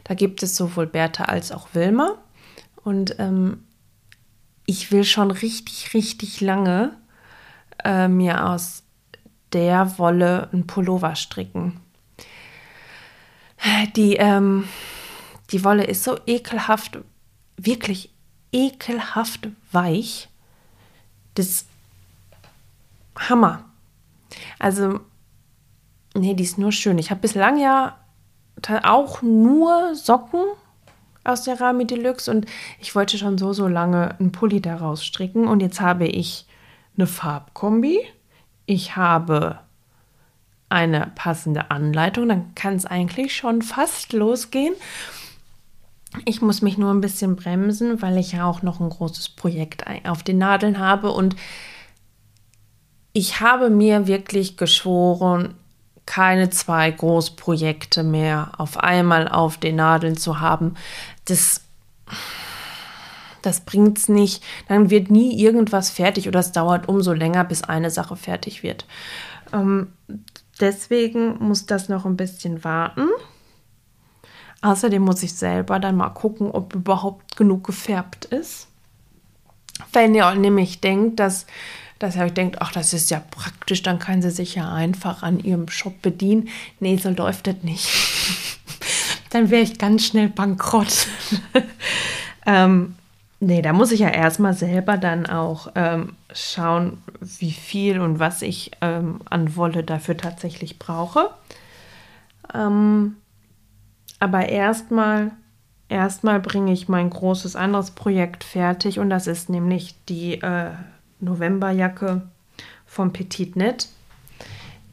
Da 0.04 0.14
gibt 0.14 0.44
es 0.44 0.56
sowohl 0.56 0.86
Bertha 0.86 1.26
als 1.26 1.52
auch 1.52 1.70
Wilma. 1.74 2.18
Und 2.84 3.16
ähm, 3.18 3.64
ich 4.66 4.92
will 4.92 5.04
schon 5.04 5.32
richtig, 5.32 5.94
richtig 5.94 6.42
lange 6.42 6.98
äh, 7.84 8.08
mir 8.08 8.48
aus 8.50 8.84
der 9.52 9.98
Wolle 9.98 10.50
einen 10.52 10.68
Pullover 10.68 11.16
stricken. 11.16 11.80
Die, 13.96 14.16
ähm, 14.16 14.68
die 15.52 15.64
Wolle 15.64 15.86
ist 15.86 16.04
so 16.04 16.18
ekelhaft, 16.26 17.00
wirklich 17.58 18.10
ekelhaft 18.52 19.48
weich. 19.72 20.30
Das 21.36 21.66
Hammer. 23.18 23.66
Also, 24.60 25.00
nee, 26.14 26.34
die 26.34 26.44
ist 26.44 26.58
nur 26.58 26.72
schön. 26.72 26.98
Ich 26.98 27.10
habe 27.10 27.22
bislang 27.22 27.60
ja 27.60 27.98
auch 28.84 29.22
nur 29.22 29.96
Socken 29.96 30.44
aus 31.24 31.44
der 31.44 31.60
Rami 31.60 31.86
Deluxe 31.88 32.30
und 32.30 32.46
ich 32.80 32.96
wollte 32.96 33.18
schon 33.18 33.38
so, 33.38 33.54
so 33.54 33.68
lange 33.68 34.20
einen 34.20 34.32
Pulli 34.32 34.62
daraus 34.62 35.06
stricken 35.06 35.48
und 35.48 35.62
jetzt 35.62 35.82
habe 35.82 36.06
ich 36.08 36.46
eine 36.98 37.08
Farbkombi. 37.08 38.00
Ich 38.66 38.96
habe 38.96 39.60
eine 40.70 41.12
passende 41.16 41.72
Anleitung, 41.72 42.28
dann 42.30 42.56
kann 42.56 42.76
es 42.76 42.86
eigentlich 42.86 43.36
schon 43.36 43.62
fast 43.62 44.14
losgehen. 44.14 44.74
Ich 46.26 46.42
muss 46.42 46.62
mich 46.62 46.78
nur 46.78 46.92
ein 46.92 47.02
bisschen 47.02 47.36
bremsen, 47.36 48.02
weil 48.02 48.18
ich 48.18 48.34
ja 48.34 48.46
auch 48.46 48.62
noch 48.62 48.80
ein 48.80 48.90
großes 48.90 49.30
Projekt 49.30 49.84
auf 50.06 50.24
den 50.24 50.38
Nadeln 50.38 50.80
habe 50.80 51.12
und 51.12 51.36
ich 53.14 53.40
habe 53.40 53.70
mir 53.70 54.08
wirklich 54.08 54.58
geschworen, 54.58 55.56
keine 56.06 56.50
zwei 56.50 56.92
Großprojekte 56.92 58.04
mehr 58.04 58.52
auf 58.58 58.78
einmal 58.78 59.28
auf 59.28 59.58
den 59.58 59.78
Nadeln 59.78 60.18
zu 60.18 60.40
haben. 60.40 60.76
Das, 61.26 61.62
Das 63.42 63.62
bringt 63.62 63.98
es 63.98 64.10
nicht. 64.10 64.44
Dann 64.68 64.90
wird 64.90 65.12
nie 65.12 65.40
irgendwas 65.40 65.90
fertig 65.90 66.28
oder 66.28 66.40
es 66.40 66.52
dauert 66.54 66.88
umso 66.88 67.14
länger, 67.14 67.44
bis 67.44 67.64
eine 67.64 67.92
Sache 67.92 68.16
fertig 68.16 68.64
wird. 68.64 68.86
Ähm, 69.52 69.94
deswegen 70.60 71.38
muss 71.40 71.66
das 71.66 71.90
noch 71.90 72.06
ein 72.06 72.18
bisschen 72.18 72.64
warten. 72.64 73.08
Außerdem 74.62 75.02
muss 75.02 75.22
ich 75.24 75.34
selber 75.34 75.78
dann 75.80 75.98
mal 75.98 76.10
gucken, 76.10 76.50
ob 76.50 76.74
überhaupt 76.74 77.36
genug 77.36 77.66
gefärbt 77.66 78.26
ist. 78.26 78.68
Wenn 79.92 80.16
ihr 80.16 80.34
nämlich 80.36 80.80
denkt, 80.80 81.20
dass, 81.20 81.46
dass 82.00 82.16
ihr 82.16 82.24
euch 82.24 82.34
denkt, 82.34 82.62
ach, 82.62 82.72
das 82.72 82.94
ist 82.94 83.12
ja 83.12 83.22
praktisch, 83.30 83.82
dann 83.84 84.00
kann 84.00 84.22
sie 84.22 84.32
sich 84.32 84.56
ja 84.56 84.72
einfach 84.72 85.22
an 85.22 85.40
ihrem 85.40 85.68
Shop 85.68 86.02
bedienen. 86.02 86.48
Nee, 86.80 86.96
so 86.96 87.10
läuft 87.10 87.48
das 87.48 87.58
nicht. 87.62 87.90
dann 89.34 89.50
wäre 89.50 89.64
ich 89.64 89.80
ganz 89.80 90.06
schnell 90.06 90.30
bankrott. 90.30 91.08
ähm, 92.46 92.96
nee, 93.40 93.62
da 93.62 93.74
muss 93.74 93.92
ich 93.92 94.02
ja 94.02 94.10
erstmal 94.10 94.54
selber 94.54 94.98
dann 94.98 95.26
auch 95.26 95.72
ähm, 95.76 96.16
schauen, 96.34 97.02
wie 97.20 97.52
viel 97.52 98.00
und 98.00 98.20
was 98.20 98.42
ich 98.42 98.72
ähm, 98.82 99.22
an 99.30 99.56
Wolle 99.56 99.84
dafür 99.84 100.18
tatsächlich 100.18 100.80
brauche. 100.80 101.30
Ähm, 102.54 103.18
aber 104.20 104.50
erstmal 104.50 105.32
erstmal 105.90 106.40
bringe 106.40 106.72
ich 106.74 106.88
mein 106.88 107.10
großes 107.10 107.56
anderes 107.56 107.92
Projekt 107.92 108.44
fertig 108.44 109.00
und 109.00 109.10
das 109.10 109.28
ist 109.28 109.50
nämlich 109.50 109.96
die 110.10 110.42
äh, 110.42 110.72
Novemberjacke 111.20 112.24
vom 112.86 113.14
Petit 113.14 113.56
Net, 113.56 113.90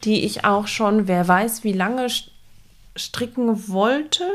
die 0.03 0.23
ich 0.25 0.45
auch 0.45 0.67
schon, 0.67 1.07
wer 1.07 1.27
weiß, 1.27 1.63
wie 1.63 1.73
lange 1.73 2.07
stricken 2.95 3.69
wollte 3.69 4.29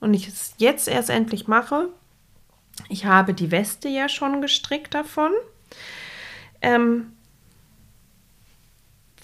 und 0.00 0.14
ich 0.14 0.28
es 0.28 0.54
jetzt 0.58 0.88
erst 0.88 1.10
endlich 1.10 1.46
mache. 1.48 1.88
Ich 2.88 3.06
habe 3.06 3.34
die 3.34 3.50
Weste 3.50 3.88
ja 3.88 4.08
schon 4.08 4.42
gestrickt 4.42 4.94
davon. 4.94 5.30
Ähm, 6.60 7.12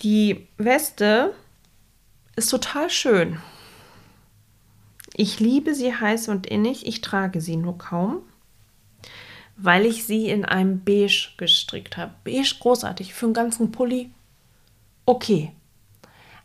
die 0.03 0.49
Weste 0.57 1.35
ist 2.37 2.51
total 2.51 2.89
schön. 2.89 3.41
Ich 5.15 5.41
liebe 5.41 5.75
sie 5.75 5.95
heiß 5.95 6.29
und 6.29 6.47
innig, 6.47 6.87
ich 6.87 7.03
trage 7.03 7.41
sie 7.41 7.57
nur 7.57 7.77
kaum, 7.77 8.23
weil 9.57 9.85
ich 9.85 10.05
sie 10.05 10.31
in 10.31 10.45
einem 10.47 10.83
Beige 10.83 11.31
gestrickt 11.37 11.97
habe. 11.97 12.15
Beige 12.25 12.55
großartig, 12.61 13.13
für 13.13 13.27
einen 13.27 13.35
ganzen 13.35 13.73
Pulli 13.73 14.11
okay. 15.05 15.53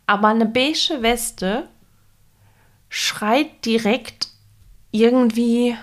Aber 0.06 0.28
eine 0.28 0.46
beige 0.46 0.98
Weste 1.00 1.68
schreit 2.98 3.66
direkt 3.66 4.28
irgendwie 4.90 5.76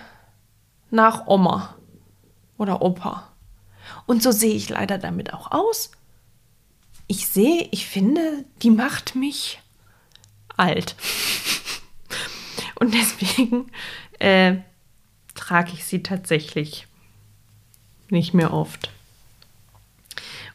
nach 0.89 1.27
Oma 1.27 1.77
oder 2.57 2.81
Opa. 2.81 3.31
Und 4.07 4.23
so 4.23 4.31
sehe 4.31 4.55
ich 4.55 4.67
leider 4.69 4.97
damit 4.97 5.31
auch 5.31 5.51
aus. 5.51 5.91
Ich 7.05 7.27
sehe, 7.27 7.67
ich 7.69 7.85
finde, 7.85 8.45
die 8.63 8.71
macht 8.71 9.13
mich 9.13 9.61
alt. 10.57 10.95
Und 12.79 12.95
deswegen 12.95 13.71
äh, 14.17 14.55
trage 15.35 15.73
ich 15.73 15.85
sie 15.85 16.01
tatsächlich 16.01 16.87
nicht 18.09 18.33
mehr 18.33 18.51
oft. 18.51 18.89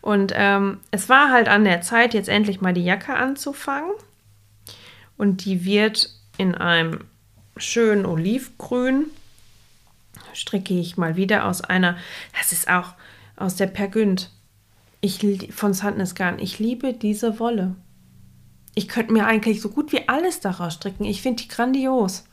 Und 0.00 0.32
ähm, 0.34 0.80
es 0.90 1.08
war 1.08 1.30
halt 1.30 1.46
an 1.46 1.62
der 1.62 1.82
Zeit, 1.82 2.14
jetzt 2.14 2.28
endlich 2.28 2.60
mal 2.60 2.74
die 2.74 2.84
Jacke 2.84 3.14
anzufangen. 3.14 3.92
Und 5.16 5.44
die 5.44 5.64
wird 5.64 6.17
in 6.38 6.54
einem 6.54 7.04
schönen 7.58 8.06
Olivgrün. 8.06 9.06
Stricke 10.32 10.78
ich 10.78 10.96
mal 10.96 11.16
wieder 11.16 11.46
aus 11.46 11.60
einer, 11.60 11.98
das 12.38 12.52
ist 12.52 12.68
auch 12.68 12.94
aus 13.36 13.56
der 13.56 13.66
Pergünd. 13.66 14.30
Ich, 15.00 15.52
von 15.52 15.74
Sandnes 15.74 16.14
Garn. 16.14 16.38
Ich 16.38 16.58
liebe 16.58 16.92
diese 16.92 17.38
Wolle. 17.38 17.76
Ich 18.74 18.88
könnte 18.88 19.12
mir 19.12 19.26
eigentlich 19.26 19.60
so 19.60 19.68
gut 19.68 19.92
wie 19.92 20.08
alles 20.08 20.40
daraus 20.40 20.74
stricken. 20.74 21.04
Ich 21.04 21.22
finde 21.22 21.42
die 21.42 21.48
grandios. 21.48 22.24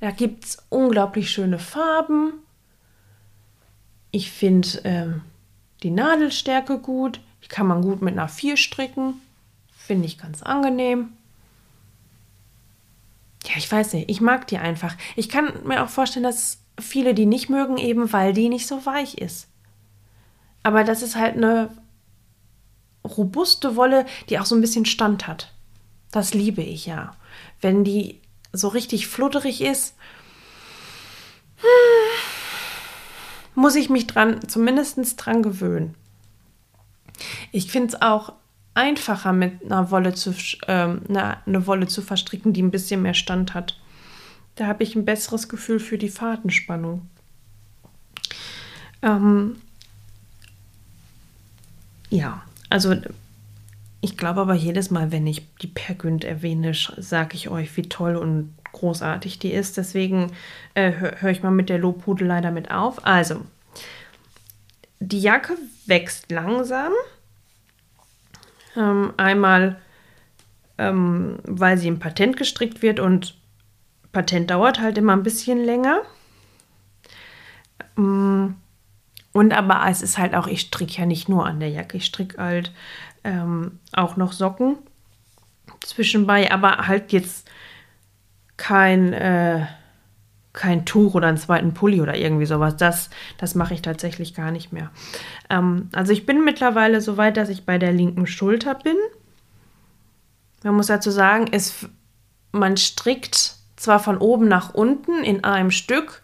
Da 0.00 0.10
gibt 0.10 0.44
es 0.44 0.58
unglaublich 0.68 1.30
schöne 1.30 1.58
Farben. 1.58 2.32
Ich 4.10 4.30
finde 4.30 4.68
ähm, 4.84 5.22
die 5.82 5.90
Nadelstärke 5.90 6.78
gut. 6.78 7.20
Die 7.44 7.48
kann 7.48 7.66
man 7.66 7.82
gut 7.82 8.02
mit 8.02 8.12
einer 8.12 8.28
4 8.28 8.56
stricken. 8.56 9.14
Finde 9.74 10.06
ich 10.06 10.18
ganz 10.18 10.42
angenehm. 10.42 11.10
Ja, 13.52 13.58
ich 13.58 13.70
weiß 13.70 13.92
nicht. 13.92 14.08
Ich 14.08 14.22
mag 14.22 14.46
die 14.46 14.56
einfach. 14.56 14.96
Ich 15.14 15.28
kann 15.28 15.52
mir 15.66 15.84
auch 15.84 15.90
vorstellen, 15.90 16.22
dass 16.22 16.58
viele 16.80 17.12
die 17.12 17.26
nicht 17.26 17.50
mögen, 17.50 17.76
eben 17.76 18.10
weil 18.10 18.32
die 18.32 18.48
nicht 18.48 18.66
so 18.66 18.86
weich 18.86 19.18
ist. 19.18 19.46
Aber 20.62 20.84
das 20.84 21.02
ist 21.02 21.16
halt 21.16 21.36
eine 21.36 21.68
robuste 23.04 23.76
Wolle, 23.76 24.06
die 24.30 24.38
auch 24.38 24.46
so 24.46 24.54
ein 24.54 24.62
bisschen 24.62 24.86
Stand 24.86 25.26
hat. 25.26 25.52
Das 26.12 26.32
liebe 26.32 26.62
ich 26.62 26.86
ja. 26.86 27.14
Wenn 27.60 27.84
die 27.84 28.22
so 28.54 28.68
richtig 28.68 29.06
flutterig 29.06 29.60
ist, 29.60 29.96
muss 33.54 33.74
ich 33.74 33.90
mich 33.90 34.06
dran, 34.06 34.48
zumindest 34.48 35.14
dran 35.16 35.42
gewöhnen. 35.42 35.94
Ich 37.50 37.70
finde 37.70 37.88
es 37.88 38.00
auch 38.00 38.32
einfacher, 38.74 39.32
mit 39.32 39.64
einer 39.64 39.90
Wolle 39.90 40.14
zu, 40.14 40.34
ähm, 40.66 41.02
eine, 41.08 41.46
eine 41.46 41.66
Wolle 41.66 41.86
zu 41.86 42.02
verstricken, 42.02 42.52
die 42.52 42.62
ein 42.62 42.70
bisschen 42.70 43.02
mehr 43.02 43.14
Stand 43.14 43.54
hat. 43.54 43.78
Da 44.56 44.66
habe 44.66 44.82
ich 44.82 44.94
ein 44.94 45.04
besseres 45.04 45.48
Gefühl 45.48 45.80
für 45.80 45.98
die 45.98 46.08
Fadenspannung. 46.08 47.08
Ähm, 49.02 49.56
ja, 52.10 52.42
also 52.68 52.94
ich 54.00 54.16
glaube 54.16 54.40
aber 54.40 54.54
jedes 54.54 54.90
Mal, 54.90 55.12
wenn 55.12 55.26
ich 55.26 55.46
die 55.62 55.68
Pergünd 55.68 56.24
erwähne, 56.24 56.72
sage 56.74 57.36
ich 57.36 57.48
euch, 57.48 57.76
wie 57.76 57.88
toll 57.88 58.16
und 58.16 58.54
großartig 58.72 59.38
die 59.38 59.52
ist. 59.52 59.76
Deswegen 59.76 60.32
äh, 60.74 60.92
höre 60.92 61.20
hör 61.20 61.30
ich 61.30 61.42
mal 61.42 61.50
mit 61.50 61.68
der 61.68 61.78
Lobhudelei 61.78 62.40
damit 62.40 62.70
auf. 62.70 63.06
Also, 63.06 63.42
die 64.98 65.20
Jacke 65.20 65.56
wächst 65.86 66.30
langsam. 66.30 66.92
Ähm, 68.76 69.12
einmal, 69.16 69.80
ähm, 70.78 71.38
weil 71.44 71.78
sie 71.78 71.88
im 71.88 71.98
Patent 71.98 72.36
gestrickt 72.36 72.82
wird 72.82 73.00
und 73.00 73.36
Patent 74.12 74.50
dauert 74.50 74.80
halt 74.80 74.98
immer 74.98 75.14
ein 75.14 75.22
bisschen 75.22 75.64
länger. 75.64 76.02
Ähm, 77.96 78.56
und 79.32 79.52
aber 79.52 79.82
es 79.88 80.02
ist 80.02 80.18
halt 80.18 80.34
auch, 80.34 80.46
ich 80.46 80.60
stricke 80.62 81.00
ja 81.00 81.06
nicht 81.06 81.28
nur 81.28 81.46
an 81.46 81.60
der 81.60 81.70
Jacke, 81.70 81.96
ich 81.96 82.06
stricke 82.06 82.42
halt 82.42 82.72
ähm, 83.24 83.78
auch 83.92 84.16
noch 84.16 84.32
Socken 84.32 84.76
zwischenbei, 85.80 86.50
aber 86.50 86.86
halt 86.86 87.12
jetzt 87.12 87.48
kein, 88.56 89.12
äh, 89.12 89.66
kein 90.52 90.84
Tuch 90.84 91.14
oder 91.14 91.28
einen 91.28 91.38
zweiten 91.38 91.72
Pulli 91.74 92.00
oder 92.00 92.16
irgendwie 92.16 92.46
sowas. 92.46 92.76
Das, 92.76 93.10
das 93.38 93.54
mache 93.54 93.74
ich 93.74 93.82
tatsächlich 93.82 94.34
gar 94.34 94.50
nicht 94.50 94.72
mehr. 94.72 94.90
Ähm, 95.48 95.88
also 95.92 96.12
ich 96.12 96.26
bin 96.26 96.44
mittlerweile 96.44 97.00
so 97.00 97.16
weit, 97.16 97.36
dass 97.36 97.48
ich 97.48 97.64
bei 97.64 97.78
der 97.78 97.92
linken 97.92 98.26
Schulter 98.26 98.74
bin. 98.74 98.96
Man 100.62 100.74
muss 100.74 100.86
dazu 100.86 101.10
sagen, 101.10 101.48
es, 101.50 101.86
man 102.52 102.76
strickt 102.76 103.56
zwar 103.76 103.98
von 103.98 104.18
oben 104.18 104.46
nach 104.46 104.74
unten 104.74 105.24
in 105.24 105.42
einem 105.42 105.70
Stück, 105.70 106.22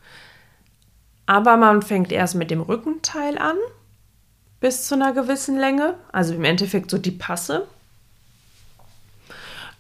aber 1.27 1.57
man 1.57 1.83
fängt 1.83 2.13
erst 2.13 2.35
mit 2.35 2.51
dem 2.51 2.61
Rückenteil 2.61 3.39
an 3.39 3.57
bis 4.61 4.87
zu 4.87 4.95
einer 4.95 5.13
gewissen 5.13 5.57
Länge, 5.57 5.95
also 6.13 6.35
im 6.35 6.45
Endeffekt 6.45 6.91
so 6.91 6.99
die 6.99 7.13
Passe. 7.13 7.67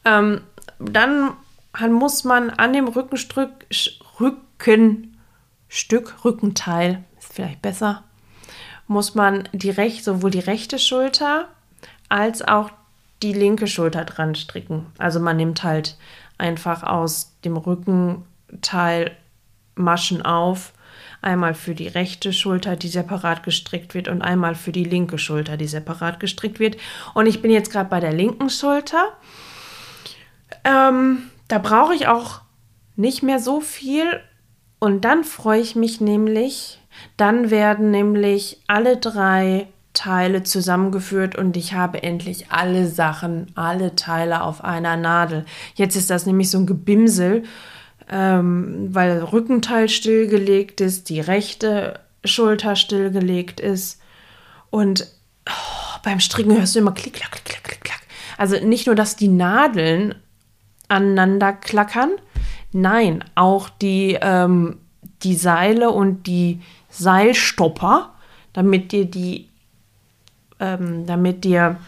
Ähm, 0.04 0.40
dann 0.78 1.36
muss 1.90 2.24
man 2.24 2.50
an 2.50 2.72
dem 2.72 2.88
Rückenstück, 2.88 3.50
Rückenstück, 4.20 6.24
Rückenteil, 6.24 7.04
ist 7.18 7.32
vielleicht 7.32 7.62
besser, 7.62 8.04
muss 8.86 9.14
man 9.14 9.48
die 9.52 9.70
rechte, 9.70 10.04
sowohl 10.04 10.30
die 10.30 10.38
rechte 10.38 10.78
Schulter 10.78 11.48
als 12.08 12.42
auch 12.42 12.70
die 13.22 13.32
linke 13.32 13.66
Schulter 13.66 14.04
dran 14.04 14.34
stricken. 14.34 14.86
Also 14.96 15.20
man 15.20 15.36
nimmt 15.36 15.62
halt 15.62 15.98
einfach 16.38 16.82
aus 16.82 17.34
dem 17.44 17.56
Rückenteil 17.56 19.16
Maschen 19.74 20.22
auf 20.22 20.72
Einmal 21.20 21.54
für 21.54 21.74
die 21.74 21.88
rechte 21.88 22.32
Schulter, 22.32 22.76
die 22.76 22.88
separat 22.88 23.42
gestrickt 23.42 23.94
wird, 23.94 24.06
und 24.06 24.22
einmal 24.22 24.54
für 24.54 24.70
die 24.70 24.84
linke 24.84 25.18
Schulter, 25.18 25.56
die 25.56 25.66
separat 25.66 26.20
gestrickt 26.20 26.60
wird. 26.60 26.76
Und 27.14 27.26
ich 27.26 27.42
bin 27.42 27.50
jetzt 27.50 27.72
gerade 27.72 27.90
bei 27.90 27.98
der 27.98 28.12
linken 28.12 28.50
Schulter. 28.50 29.12
Ähm, 30.62 31.30
da 31.48 31.58
brauche 31.58 31.94
ich 31.94 32.06
auch 32.06 32.42
nicht 32.98 33.22
mehr 33.22 33.38
so 33.38 33.60
viel. 33.60 34.20
Und 34.78 35.04
dann 35.04 35.24
freue 35.24 35.60
ich 35.60 35.74
mich 35.74 36.00
nämlich, 36.00 36.78
dann 37.16 37.50
werden 37.50 37.90
nämlich 37.90 38.62
alle 38.66 38.96
drei 38.96 39.66
Teile 39.92 40.44
zusammengeführt 40.44 41.36
und 41.36 41.56
ich 41.56 41.72
habe 41.72 42.02
endlich 42.02 42.50
alle 42.50 42.86
Sachen, 42.86 43.50
alle 43.56 43.96
Teile 43.96 44.42
auf 44.42 44.62
einer 44.62 44.96
Nadel. 44.96 45.44
Jetzt 45.74 45.96
ist 45.96 46.10
das 46.10 46.26
nämlich 46.26 46.50
so 46.50 46.58
ein 46.58 46.66
Gebimsel 46.66 47.42
ähm, 48.10 48.88
weil 48.90 49.22
Rückenteil 49.22 49.88
stillgelegt 49.88 50.80
ist, 50.80 51.08
die 51.08 51.20
rechte 51.20 52.00
Schulter 52.24 52.76
stillgelegt 52.76 53.60
ist. 53.60 54.00
Und 54.70 55.06
oh, 55.48 55.98
beim 56.02 56.20
Stricken 56.20 56.56
hörst 56.56 56.74
du 56.74 56.80
immer 56.80 56.92
klick, 56.92 57.14
klack, 57.14 57.32
klick, 57.32 57.44
klack, 57.44 57.64
klick, 57.64 57.80
klack. 57.84 58.00
Also 58.36 58.64
nicht 58.64 58.86
nur, 58.86 58.96
dass 58.96 59.16
die 59.16 59.28
Nadeln 59.28 60.14
aneinander 60.88 61.52
klackern, 61.52 62.12
nein, 62.72 63.24
auch 63.34 63.68
die, 63.68 64.18
ähm, 64.20 64.78
die 65.22 65.34
Seile 65.34 65.90
und 65.90 66.26
die 66.26 66.60
Seilstopper, 66.90 68.14
damit 68.52 68.92
dir 68.92 69.04
die, 69.04 69.48
ähm, 70.60 71.06
damit 71.06 71.44
dir 71.44 71.78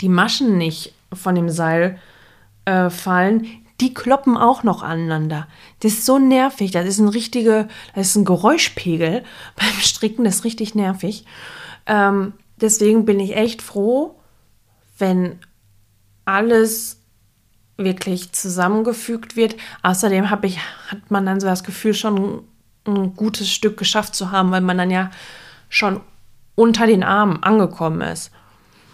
die 0.00 0.08
Maschen 0.08 0.58
nicht 0.58 0.94
von 1.12 1.34
dem 1.34 1.48
Seil 1.48 1.98
äh, 2.64 2.90
fallen, 2.90 3.46
die 3.80 3.92
kloppen 3.92 4.36
auch 4.36 4.62
noch 4.62 4.82
aneinander. 4.82 5.48
Das 5.80 5.92
ist 5.92 6.06
so 6.06 6.18
nervig. 6.18 6.70
Das 6.70 6.86
ist 6.86 6.98
ein 6.98 7.08
richtiger, 7.08 7.68
das 7.94 8.08
ist 8.08 8.16
ein 8.16 8.24
Geräuschpegel 8.24 9.22
beim 9.56 9.80
Stricken, 9.80 10.24
das 10.24 10.36
ist 10.36 10.44
richtig 10.44 10.74
nervig. 10.74 11.24
Ähm, 11.86 12.32
deswegen 12.60 13.04
bin 13.04 13.20
ich 13.20 13.36
echt 13.36 13.62
froh, 13.62 14.18
wenn 14.98 15.38
alles 16.24 17.00
wirklich 17.76 18.32
zusammengefügt 18.32 19.36
wird. 19.36 19.56
Außerdem 19.82 20.30
habe 20.30 20.46
ich, 20.46 20.58
hat 20.88 21.10
man 21.10 21.26
dann 21.26 21.40
so 21.40 21.46
das 21.46 21.64
Gefühl, 21.64 21.94
schon 21.94 22.44
ein, 22.86 23.14
gutes 23.14 23.50
Stück 23.50 23.76
geschafft 23.76 24.14
zu 24.14 24.30
haben, 24.30 24.50
weil 24.50 24.60
man 24.60 24.78
dann 24.78 24.90
ja 24.90 25.10
schon 25.68 26.00
unter 26.54 26.86
den 26.86 27.02
Armen 27.02 27.42
angekommen 27.42 28.00
ist. 28.00 28.30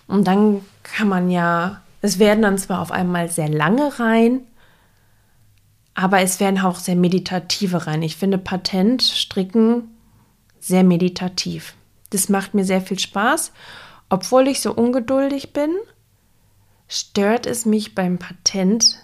Und 0.07 0.27
dann 0.27 0.63
kann 0.83 1.09
man 1.09 1.31
ja, 1.31 1.81
es 2.01 2.19
werden 2.19 2.43
dann 2.43 2.59
zwar 2.59 2.81
auf 2.81 2.91
einmal 2.91 3.31
sehr 3.31 3.49
lange 3.49 3.99
Reihen, 3.99 4.41
aber 5.95 6.21
es 6.21 6.41
werden 6.41 6.59
auch 6.61 6.77
sehr 6.77 6.97
meditative 6.97 7.87
Reihen. 7.87 8.03
Ich 8.03 8.17
finde 8.17 8.39
Patent 8.39 9.03
stricken 9.03 9.91
sehr 10.59 10.85
meditativ. 10.85 11.75
Das 12.11 12.29
macht 12.29 12.55
mir 12.55 12.65
sehr 12.65 12.81
viel 12.81 12.99
Spaß. 12.99 13.53
Obwohl 14.09 14.49
ich 14.49 14.61
so 14.61 14.73
ungeduldig 14.73 15.53
bin, 15.53 15.71
stört 16.93 17.47
es 17.47 17.65
mich 17.65 17.95
beim 17.95 18.19
Patent 18.19 18.99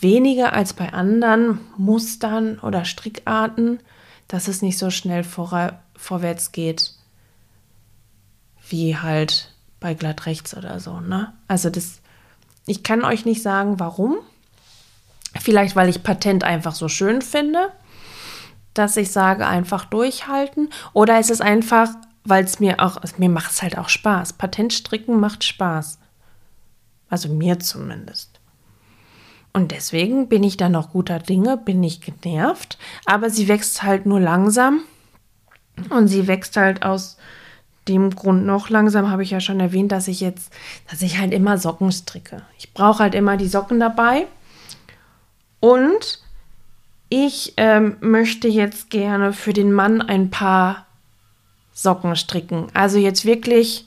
weniger 0.00 0.52
als 0.54 0.72
bei 0.72 0.92
anderen 0.92 1.60
Mustern 1.76 2.58
oder 2.58 2.84
Strickarten, 2.84 3.78
dass 4.26 4.48
es 4.48 4.60
nicht 4.60 4.76
so 4.76 4.90
schnell 4.90 5.22
vor, 5.22 5.78
vorwärts 5.96 6.50
geht 6.50 6.92
wie 8.68 8.96
halt 8.96 9.52
bei 9.78 9.94
glatt 9.94 10.26
rechts 10.26 10.56
oder 10.56 10.80
so. 10.80 10.98
Ne? 10.98 11.32
Also 11.46 11.70
das, 11.70 12.00
ich 12.66 12.82
kann 12.82 13.04
euch 13.04 13.24
nicht 13.24 13.42
sagen, 13.42 13.78
warum. 13.78 14.16
Vielleicht, 15.38 15.76
weil 15.76 15.88
ich 15.88 16.02
Patent 16.02 16.42
einfach 16.42 16.74
so 16.74 16.88
schön 16.88 17.22
finde, 17.22 17.70
dass 18.72 18.96
ich 18.96 19.12
sage, 19.12 19.46
einfach 19.46 19.84
durchhalten. 19.84 20.70
Oder 20.92 21.20
ist 21.20 21.30
es 21.30 21.40
einfach, 21.40 21.90
weil 22.24 22.44
es 22.44 22.58
mir 22.58 22.80
auch, 22.80 23.00
mir 23.18 23.28
macht 23.28 23.52
es 23.52 23.62
halt 23.62 23.76
auch 23.78 23.90
Spaß. 23.90 24.32
Patentstricken 24.32 25.20
macht 25.20 25.44
Spaß. 25.44 25.98
Also 27.14 27.28
mir 27.28 27.60
zumindest. 27.60 28.40
Und 29.52 29.70
deswegen 29.70 30.28
bin 30.28 30.42
ich 30.42 30.56
dann 30.56 30.72
noch 30.72 30.90
guter 30.90 31.20
Dinge, 31.20 31.56
bin 31.56 31.80
ich 31.84 32.00
genervt. 32.00 32.76
Aber 33.04 33.30
sie 33.30 33.46
wächst 33.46 33.84
halt 33.84 34.04
nur 34.04 34.18
langsam. 34.18 34.80
Und 35.90 36.08
sie 36.08 36.26
wächst 36.26 36.56
halt 36.56 36.82
aus 36.82 37.16
dem 37.86 38.10
Grund 38.10 38.46
noch 38.46 38.68
langsam, 38.68 39.12
habe 39.12 39.22
ich 39.22 39.30
ja 39.30 39.38
schon 39.38 39.60
erwähnt, 39.60 39.92
dass 39.92 40.08
ich 40.08 40.18
jetzt, 40.18 40.52
dass 40.90 41.02
ich 41.02 41.18
halt 41.18 41.32
immer 41.32 41.56
Socken 41.56 41.92
stricke. 41.92 42.42
Ich 42.58 42.74
brauche 42.74 43.04
halt 43.04 43.14
immer 43.14 43.36
die 43.36 43.46
Socken 43.46 43.78
dabei. 43.78 44.26
Und 45.60 46.20
ich 47.08 47.54
ähm, 47.58 47.96
möchte 48.00 48.48
jetzt 48.48 48.90
gerne 48.90 49.32
für 49.32 49.52
den 49.52 49.70
Mann 49.70 50.02
ein 50.02 50.30
paar 50.30 50.84
Socken 51.74 52.16
stricken. 52.16 52.66
Also 52.74 52.98
jetzt 52.98 53.24
wirklich, 53.24 53.86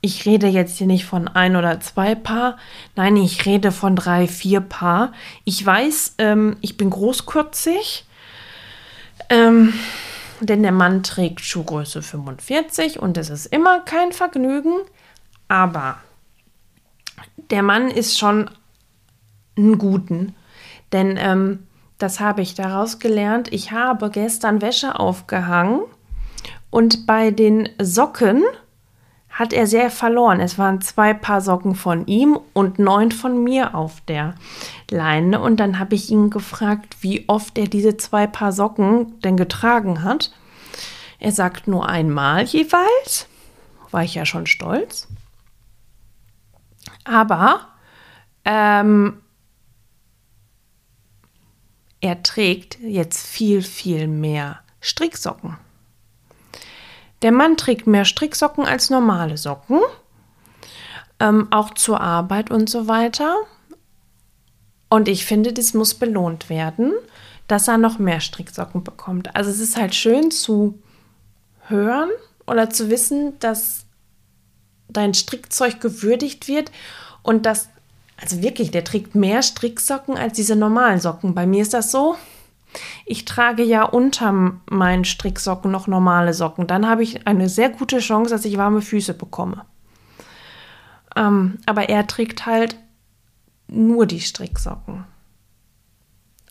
ich 0.00 0.26
rede 0.26 0.46
jetzt 0.46 0.78
hier 0.78 0.86
nicht 0.86 1.04
von 1.04 1.28
ein 1.28 1.56
oder 1.56 1.80
zwei 1.80 2.14
Paar. 2.14 2.58
Nein, 2.94 3.16
ich 3.16 3.44
rede 3.46 3.72
von 3.72 3.96
drei, 3.96 4.28
vier 4.28 4.60
Paar. 4.60 5.12
Ich 5.44 5.64
weiß, 5.64 6.16
ähm, 6.18 6.56
ich 6.60 6.76
bin 6.76 6.90
großkürzig. 6.90 8.04
Ähm, 9.28 9.72
denn 10.40 10.62
der 10.62 10.72
Mann 10.72 11.02
trägt 11.02 11.40
Schuhgröße 11.40 12.02
45 12.02 13.00
und 13.00 13.16
es 13.16 13.30
ist 13.30 13.46
immer 13.46 13.80
kein 13.80 14.12
Vergnügen, 14.12 14.74
aber 15.48 15.96
der 17.50 17.62
Mann 17.62 17.90
ist 17.90 18.18
schon 18.18 18.50
einen 19.56 19.78
guten, 19.78 20.34
denn 20.92 21.16
ähm, 21.18 21.66
das 21.98 22.20
habe 22.20 22.42
ich 22.42 22.54
daraus 22.54 22.98
gelernt. 22.98 23.52
Ich 23.52 23.72
habe 23.72 24.10
gestern 24.10 24.60
Wäsche 24.60 24.98
aufgehangen 24.98 25.80
und 26.70 27.06
bei 27.06 27.30
den 27.30 27.70
Socken 27.80 28.42
hat 29.36 29.52
er 29.52 29.66
sehr 29.66 29.90
verloren. 29.90 30.40
Es 30.40 30.56
waren 30.56 30.80
zwei 30.80 31.12
Paar 31.12 31.42
Socken 31.42 31.74
von 31.74 32.06
ihm 32.06 32.38
und 32.54 32.78
neun 32.78 33.12
von 33.12 33.44
mir 33.44 33.74
auf 33.74 34.00
der 34.08 34.34
Leine. 34.90 35.40
Und 35.40 35.58
dann 35.58 35.78
habe 35.78 35.94
ich 35.94 36.10
ihn 36.10 36.30
gefragt, 36.30 36.96
wie 37.02 37.28
oft 37.28 37.58
er 37.58 37.66
diese 37.66 37.98
zwei 37.98 38.26
Paar 38.26 38.52
Socken 38.52 39.20
denn 39.20 39.36
getragen 39.36 40.02
hat. 40.02 40.32
Er 41.18 41.32
sagt 41.32 41.68
nur 41.68 41.86
einmal 41.86 42.44
jeweils. 42.44 43.28
War 43.90 44.02
ich 44.02 44.14
ja 44.14 44.24
schon 44.24 44.46
stolz. 44.46 45.06
Aber 47.04 47.68
ähm, 48.46 49.20
er 52.00 52.22
trägt 52.22 52.78
jetzt 52.80 53.26
viel, 53.26 53.60
viel 53.60 54.08
mehr 54.08 54.60
Stricksocken. 54.80 55.58
Der 57.22 57.32
Mann 57.32 57.56
trägt 57.56 57.86
mehr 57.86 58.04
Stricksocken 58.04 58.64
als 58.64 58.90
normale 58.90 59.36
Socken, 59.36 59.80
ähm, 61.18 61.48
auch 61.50 61.72
zur 61.74 62.00
Arbeit 62.00 62.50
und 62.50 62.68
so 62.68 62.88
weiter. 62.88 63.34
Und 64.88 65.08
ich 65.08 65.24
finde, 65.24 65.52
das 65.52 65.74
muss 65.74 65.94
belohnt 65.94 66.48
werden, 66.48 66.92
dass 67.48 67.68
er 67.68 67.78
noch 67.78 67.98
mehr 67.98 68.20
Stricksocken 68.20 68.84
bekommt. 68.84 69.34
Also 69.34 69.50
es 69.50 69.60
ist 69.60 69.76
halt 69.76 69.94
schön 69.94 70.30
zu 70.30 70.78
hören 71.68 72.10
oder 72.46 72.70
zu 72.70 72.90
wissen, 72.90 73.38
dass 73.40 73.86
dein 74.88 75.14
Strickzeug 75.14 75.80
gewürdigt 75.80 76.48
wird 76.48 76.70
und 77.22 77.46
dass, 77.46 77.68
also 78.20 78.42
wirklich, 78.42 78.70
der 78.70 78.84
trägt 78.84 79.14
mehr 79.14 79.42
Stricksocken 79.42 80.16
als 80.16 80.34
diese 80.34 80.54
normalen 80.54 81.00
Socken. 81.00 81.34
Bei 81.34 81.46
mir 81.46 81.62
ist 81.62 81.74
das 81.74 81.90
so, 81.90 82.16
ich 83.04 83.24
trage 83.24 83.62
ja 83.62 83.84
unter 83.84 84.32
meinen 84.70 85.04
Stricksocken 85.04 85.70
noch 85.70 85.86
normale 85.86 86.34
Socken. 86.34 86.66
Dann 86.66 86.88
habe 86.88 87.02
ich 87.02 87.26
eine 87.26 87.48
sehr 87.48 87.70
gute 87.70 87.98
Chance, 87.98 88.30
dass 88.30 88.44
ich 88.44 88.56
warme 88.56 88.82
Füße 88.82 89.14
bekomme. 89.14 89.64
Ähm, 91.14 91.58
aber 91.66 91.88
er 91.88 92.06
trägt 92.06 92.46
halt 92.46 92.76
nur 93.68 94.06
die 94.06 94.20
Stricksocken. 94.20 95.04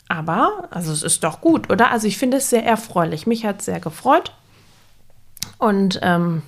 Aber, 0.08 0.68
also 0.72 0.92
es 0.92 1.04
ist 1.04 1.24
doch 1.24 1.42
gut, 1.42 1.72
oder? 1.72 1.92
Also 1.92 2.08
ich 2.08 2.18
finde 2.18 2.38
es 2.38 2.50
sehr 2.50 2.66
erfreulich. 2.66 3.26
Mich 3.26 3.46
hat 3.46 3.60
es 3.60 3.66
sehr 3.66 3.80
gefreut. 3.80 4.34
Und 5.58 6.00
ähm, 6.02 6.44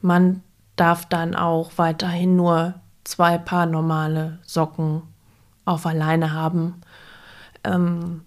man 0.00 0.42
darf 0.76 1.06
dann 1.06 1.34
auch 1.34 1.72
weiterhin 1.76 2.36
nur 2.36 2.74
zwei 3.04 3.38
Paar 3.38 3.66
normale 3.66 4.38
Socken 4.42 5.02
auf 5.64 5.86
alleine 5.86 6.32
haben. 6.32 6.80
Ähm, 7.68 8.22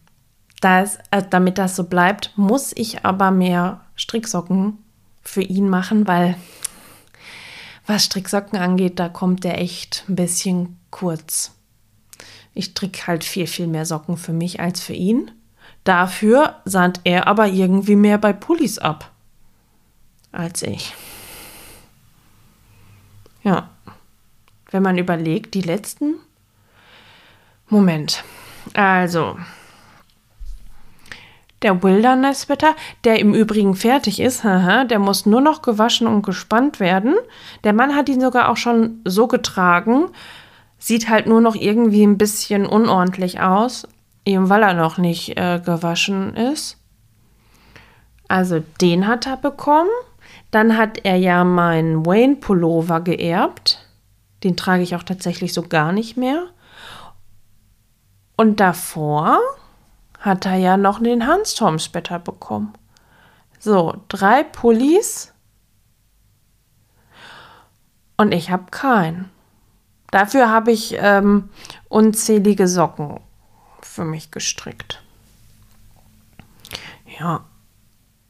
das, 0.61 0.99
äh, 1.09 1.23
damit 1.27 1.57
das 1.57 1.75
so 1.75 1.85
bleibt, 1.85 2.31
muss 2.35 2.71
ich 2.75 3.03
aber 3.03 3.31
mehr 3.31 3.81
Stricksocken 3.95 4.77
für 5.23 5.41
ihn 5.41 5.69
machen, 5.69 6.07
weil 6.07 6.35
was 7.87 8.05
Stricksocken 8.05 8.59
angeht, 8.59 8.99
da 8.99 9.09
kommt 9.09 9.43
er 9.43 9.59
echt 9.59 10.05
ein 10.07 10.15
bisschen 10.15 10.77
kurz. 10.91 11.51
Ich 12.53 12.65
stricke 12.65 13.07
halt 13.07 13.23
viel, 13.23 13.47
viel 13.47 13.67
mehr 13.67 13.85
Socken 13.85 14.17
für 14.17 14.33
mich 14.33 14.59
als 14.59 14.81
für 14.81 14.93
ihn. 14.93 15.31
Dafür 15.83 16.57
sandt 16.63 17.01
er 17.05 17.27
aber 17.27 17.47
irgendwie 17.47 17.95
mehr 17.95 18.17
bei 18.17 18.33
Pullis 18.33 18.77
ab 18.77 19.11
als 20.31 20.61
ich. 20.61 20.93
Ja, 23.43 23.69
wenn 24.69 24.83
man 24.83 24.97
überlegt, 24.97 25.53
die 25.55 25.61
letzten. 25.61 26.15
Moment. 27.67 28.23
Also, 28.73 29.37
der 31.61 31.83
Wilderness 31.83 32.41
Sweater, 32.41 32.75
der 33.03 33.19
im 33.19 33.33
Übrigen 33.33 33.75
fertig 33.75 34.19
ist, 34.19 34.43
der 34.43 34.99
muss 34.99 35.25
nur 35.25 35.41
noch 35.41 35.61
gewaschen 35.61 36.07
und 36.07 36.23
gespannt 36.23 36.79
werden. 36.79 37.15
Der 37.63 37.73
Mann 37.73 37.95
hat 37.95 38.09
ihn 38.09 38.21
sogar 38.21 38.49
auch 38.49 38.57
schon 38.57 39.01
so 39.05 39.27
getragen. 39.27 40.07
Sieht 40.79 41.09
halt 41.09 41.27
nur 41.27 41.41
noch 41.41 41.55
irgendwie 41.55 42.03
ein 42.03 42.17
bisschen 42.17 42.65
unordentlich 42.65 43.39
aus, 43.41 43.87
eben 44.25 44.49
weil 44.49 44.63
er 44.63 44.73
noch 44.73 44.97
nicht 44.97 45.37
äh, 45.37 45.61
gewaschen 45.63 46.35
ist. 46.35 46.77
Also 48.27 48.63
den 48.79 49.05
hat 49.05 49.27
er 49.27 49.37
bekommen. 49.37 49.89
Dann 50.49 50.77
hat 50.77 51.05
er 51.05 51.17
ja 51.17 51.43
meinen 51.43 52.05
Wayne 52.05 52.37
Pullover 52.37 53.01
geerbt. 53.01 53.85
Den 54.43 54.57
trage 54.57 54.81
ich 54.81 54.95
auch 54.95 55.03
tatsächlich 55.03 55.53
so 55.53 55.61
gar 55.61 55.91
nicht 55.91 56.17
mehr. 56.17 56.47
Und 58.41 58.59
davor 58.59 59.39
hat 60.17 60.47
er 60.47 60.55
ja 60.55 60.75
noch 60.75 60.97
den 60.97 61.27
Hanstorm 61.27 61.77
Sweater 61.77 62.17
bekommen. 62.17 62.73
So, 63.59 64.01
drei 64.07 64.41
Pullis 64.43 65.31
und 68.17 68.31
ich 68.31 68.49
habe 68.49 68.71
keinen. 68.71 69.29
Dafür 70.09 70.49
habe 70.49 70.71
ich 70.71 70.95
ähm, 70.97 71.49
unzählige 71.87 72.67
Socken 72.67 73.19
für 73.83 74.05
mich 74.05 74.31
gestrickt. 74.31 75.03
Ja, 77.19 77.45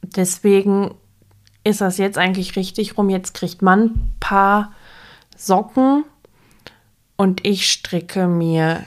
deswegen 0.02 0.93
ist 1.63 1.80
das 1.80 1.97
jetzt 1.97 2.17
eigentlich 2.17 2.58
richtig 2.58 2.97
rum. 2.97 3.10
Jetzt 3.10 3.34
kriegt 3.34 3.62
man 3.62 3.82
ein 3.82 4.15
paar 4.19 4.74
Socken 5.38 6.04
und 7.15 7.45
ich 7.47 7.71
stricke 7.71 8.28
mir 8.28 8.84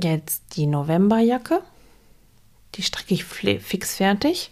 jetzt 0.00 0.56
die 0.56 0.66
Novemberjacke. 0.66 1.62
Die 2.74 2.82
stricke 2.82 3.14
ich 3.14 3.24
fix 3.24 3.96
fertig. 3.96 4.50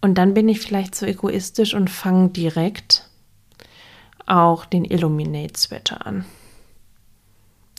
Und 0.00 0.16
dann 0.16 0.34
bin 0.34 0.48
ich 0.48 0.60
vielleicht 0.60 0.94
so 0.94 1.06
egoistisch 1.06 1.74
und 1.74 1.88
fange 1.88 2.30
direkt 2.30 3.08
auch 4.26 4.64
den 4.64 4.84
Illuminate 4.84 5.58
Sweater 5.58 6.06
an. 6.06 6.24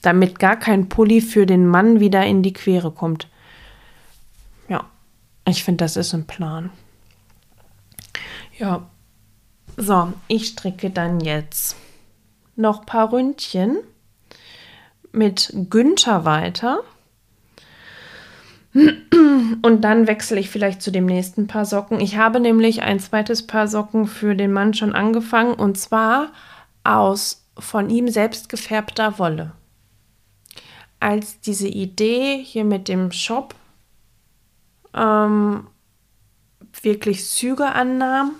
Damit 0.01 0.39
gar 0.39 0.57
kein 0.57 0.89
Pulli 0.89 1.21
für 1.21 1.45
den 1.45 1.67
Mann 1.67 1.99
wieder 1.99 2.25
in 2.25 2.43
die 2.43 2.53
Quere 2.53 2.91
kommt. 2.91 3.27
Ja, 4.69 4.85
ich 5.47 5.63
finde, 5.63 5.83
das 5.83 5.97
ist 5.97 6.13
ein 6.13 6.27
Plan. 6.27 6.69
Ja, 8.57 8.87
so, 9.75 10.13
ich 10.27 10.47
stricke 10.47 10.89
dann 10.89 11.19
jetzt 11.19 11.75
noch 12.55 12.81
ein 12.81 12.85
paar 12.85 13.11
Ründchen 13.11 13.77
mit 15.13 15.53
Günther 15.69 16.25
weiter. 16.25 16.81
Und 18.73 19.81
dann 19.81 20.07
wechsle 20.07 20.39
ich 20.39 20.49
vielleicht 20.49 20.81
zu 20.81 20.91
dem 20.91 21.05
nächsten 21.05 21.45
Paar 21.45 21.65
Socken. 21.65 21.99
Ich 21.99 22.17
habe 22.17 22.39
nämlich 22.39 22.81
ein 22.81 22.99
zweites 22.99 23.45
Paar 23.45 23.67
Socken 23.67 24.07
für 24.07 24.35
den 24.35 24.51
Mann 24.51 24.73
schon 24.73 24.95
angefangen 24.95 25.53
und 25.53 25.77
zwar 25.77 26.31
aus 26.83 27.45
von 27.57 27.91
ihm 27.91 28.07
selbst 28.07 28.49
gefärbter 28.49 29.19
Wolle. 29.19 29.51
Als 30.99 31.39
diese 31.39 31.67
Idee 31.67 32.41
hier 32.43 32.63
mit 32.63 32.87
dem 32.87 33.11
Shop 33.11 33.53
ähm, 34.95 35.67
wirklich 36.81 37.25
Züge 37.27 37.67
annahm, 37.67 38.31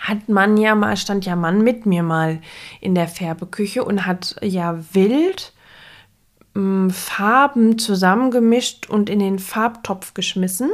hat 0.00 0.28
man 0.28 0.56
ja 0.56 0.74
mal, 0.74 0.96
stand 0.96 1.26
ja 1.26 1.36
Mann 1.36 1.62
mit 1.62 1.84
mir 1.84 2.02
mal 2.02 2.40
in 2.80 2.94
der 2.94 3.08
Färbeküche 3.08 3.84
und 3.84 4.06
hat 4.06 4.36
ja 4.40 4.78
wild 4.94 5.52
ähm, 6.58 6.90
Farben 6.90 7.78
zusammengemischt 7.78 8.90
und 8.90 9.08
in 9.08 9.20
den 9.20 9.38
Farbtopf 9.38 10.12
geschmissen. 10.12 10.70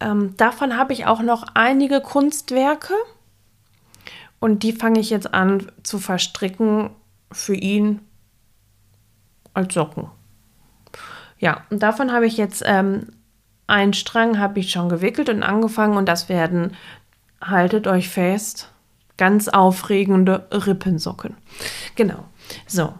Ähm, 0.00 0.36
davon 0.36 0.76
habe 0.76 0.92
ich 0.92 1.06
auch 1.06 1.22
noch 1.22 1.44
einige 1.54 2.00
Kunstwerke 2.00 2.94
und 4.38 4.62
die 4.62 4.72
fange 4.72 5.00
ich 5.00 5.10
jetzt 5.10 5.32
an 5.32 5.72
zu 5.82 5.98
verstricken 5.98 6.90
für 7.32 7.54
ihn 7.54 8.00
als 9.54 9.74
Socken. 9.74 10.10
Ja, 11.38 11.62
und 11.70 11.82
davon 11.82 12.12
habe 12.12 12.26
ich 12.26 12.36
jetzt 12.36 12.62
ähm, 12.66 13.08
einen 13.66 13.94
Strang 13.94 14.38
habe 14.38 14.60
ich 14.60 14.70
schon 14.70 14.88
gewickelt 14.88 15.28
und 15.28 15.42
angefangen 15.42 15.96
und 15.96 16.06
das 16.06 16.28
werden, 16.28 16.76
haltet 17.40 17.86
euch 17.86 18.08
fest, 18.08 18.70
ganz 19.16 19.48
aufregende 19.48 20.46
Rippensocken. 20.50 21.36
Genau. 21.94 22.24
So, 22.66 22.94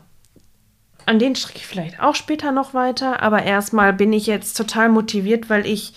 an 1.07 1.19
den 1.19 1.37
stricke 1.37 1.59
ich 1.59 1.67
vielleicht 1.67 2.01
auch 2.01 2.15
später 2.15 2.53
noch 2.53 2.75
weiter, 2.75 3.23
aber 3.23 3.43
erstmal 3.43 3.93
bin 3.93 4.13
ich 4.13 4.27
jetzt 4.27 4.57
total 4.57 4.89
motiviert, 4.89 5.51
weil 5.51 5.67
ich 5.67 5.95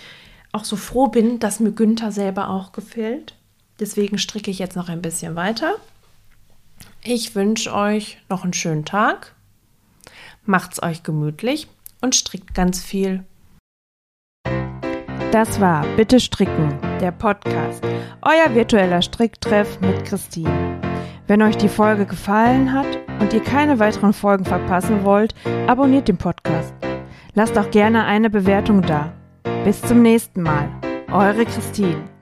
auch 0.51 0.63
so 0.63 0.75
froh 0.75 1.07
bin, 1.07 1.39
dass 1.39 1.59
mir 1.59 1.71
Günther 1.71 2.11
selber 2.11 2.49
auch 2.49 2.71
gefällt. 2.71 3.35
Deswegen 3.79 4.17
stricke 4.17 4.49
ich 4.49 4.59
jetzt 4.59 4.75
noch 4.75 4.89
ein 4.89 5.01
bisschen 5.01 5.35
weiter. 5.35 5.75
Ich 7.03 7.35
wünsche 7.35 7.73
euch 7.73 8.17
noch 8.29 8.43
einen 8.43 8.53
schönen 8.53 8.85
Tag. 8.85 9.33
Macht's 10.45 10.81
euch 10.81 11.03
gemütlich 11.03 11.67
und 12.01 12.15
strickt 12.15 12.53
ganz 12.53 12.83
viel. 12.83 13.23
Das 15.31 15.59
war 15.59 15.85
Bitte 15.95 16.19
Stricken, 16.19 16.79
der 17.01 17.11
Podcast, 17.11 17.83
euer 18.21 18.55
virtueller 18.55 19.01
Stricktreff 19.01 19.79
mit 19.81 20.05
Christine. 20.05 20.86
Wenn 21.27 21.41
euch 21.41 21.57
die 21.57 21.67
Folge 21.67 22.05
gefallen 22.05 22.71
hat 22.71 22.87
und 23.19 23.33
ihr 23.33 23.43
keine 23.43 23.79
weiteren 23.79 24.13
Folgen 24.13 24.45
verpassen 24.45 25.03
wollt, 25.03 25.35
abonniert 25.67 26.07
den 26.07 26.17
Podcast. 26.17 26.73
Lasst 27.33 27.57
auch 27.57 27.69
gerne 27.69 28.05
eine 28.05 28.29
Bewertung 28.29 28.81
da. 28.81 29.11
Bis 29.65 29.81
zum 29.81 30.01
nächsten 30.01 30.41
Mal. 30.41 30.69
Eure 31.11 31.45
Christine. 31.45 32.16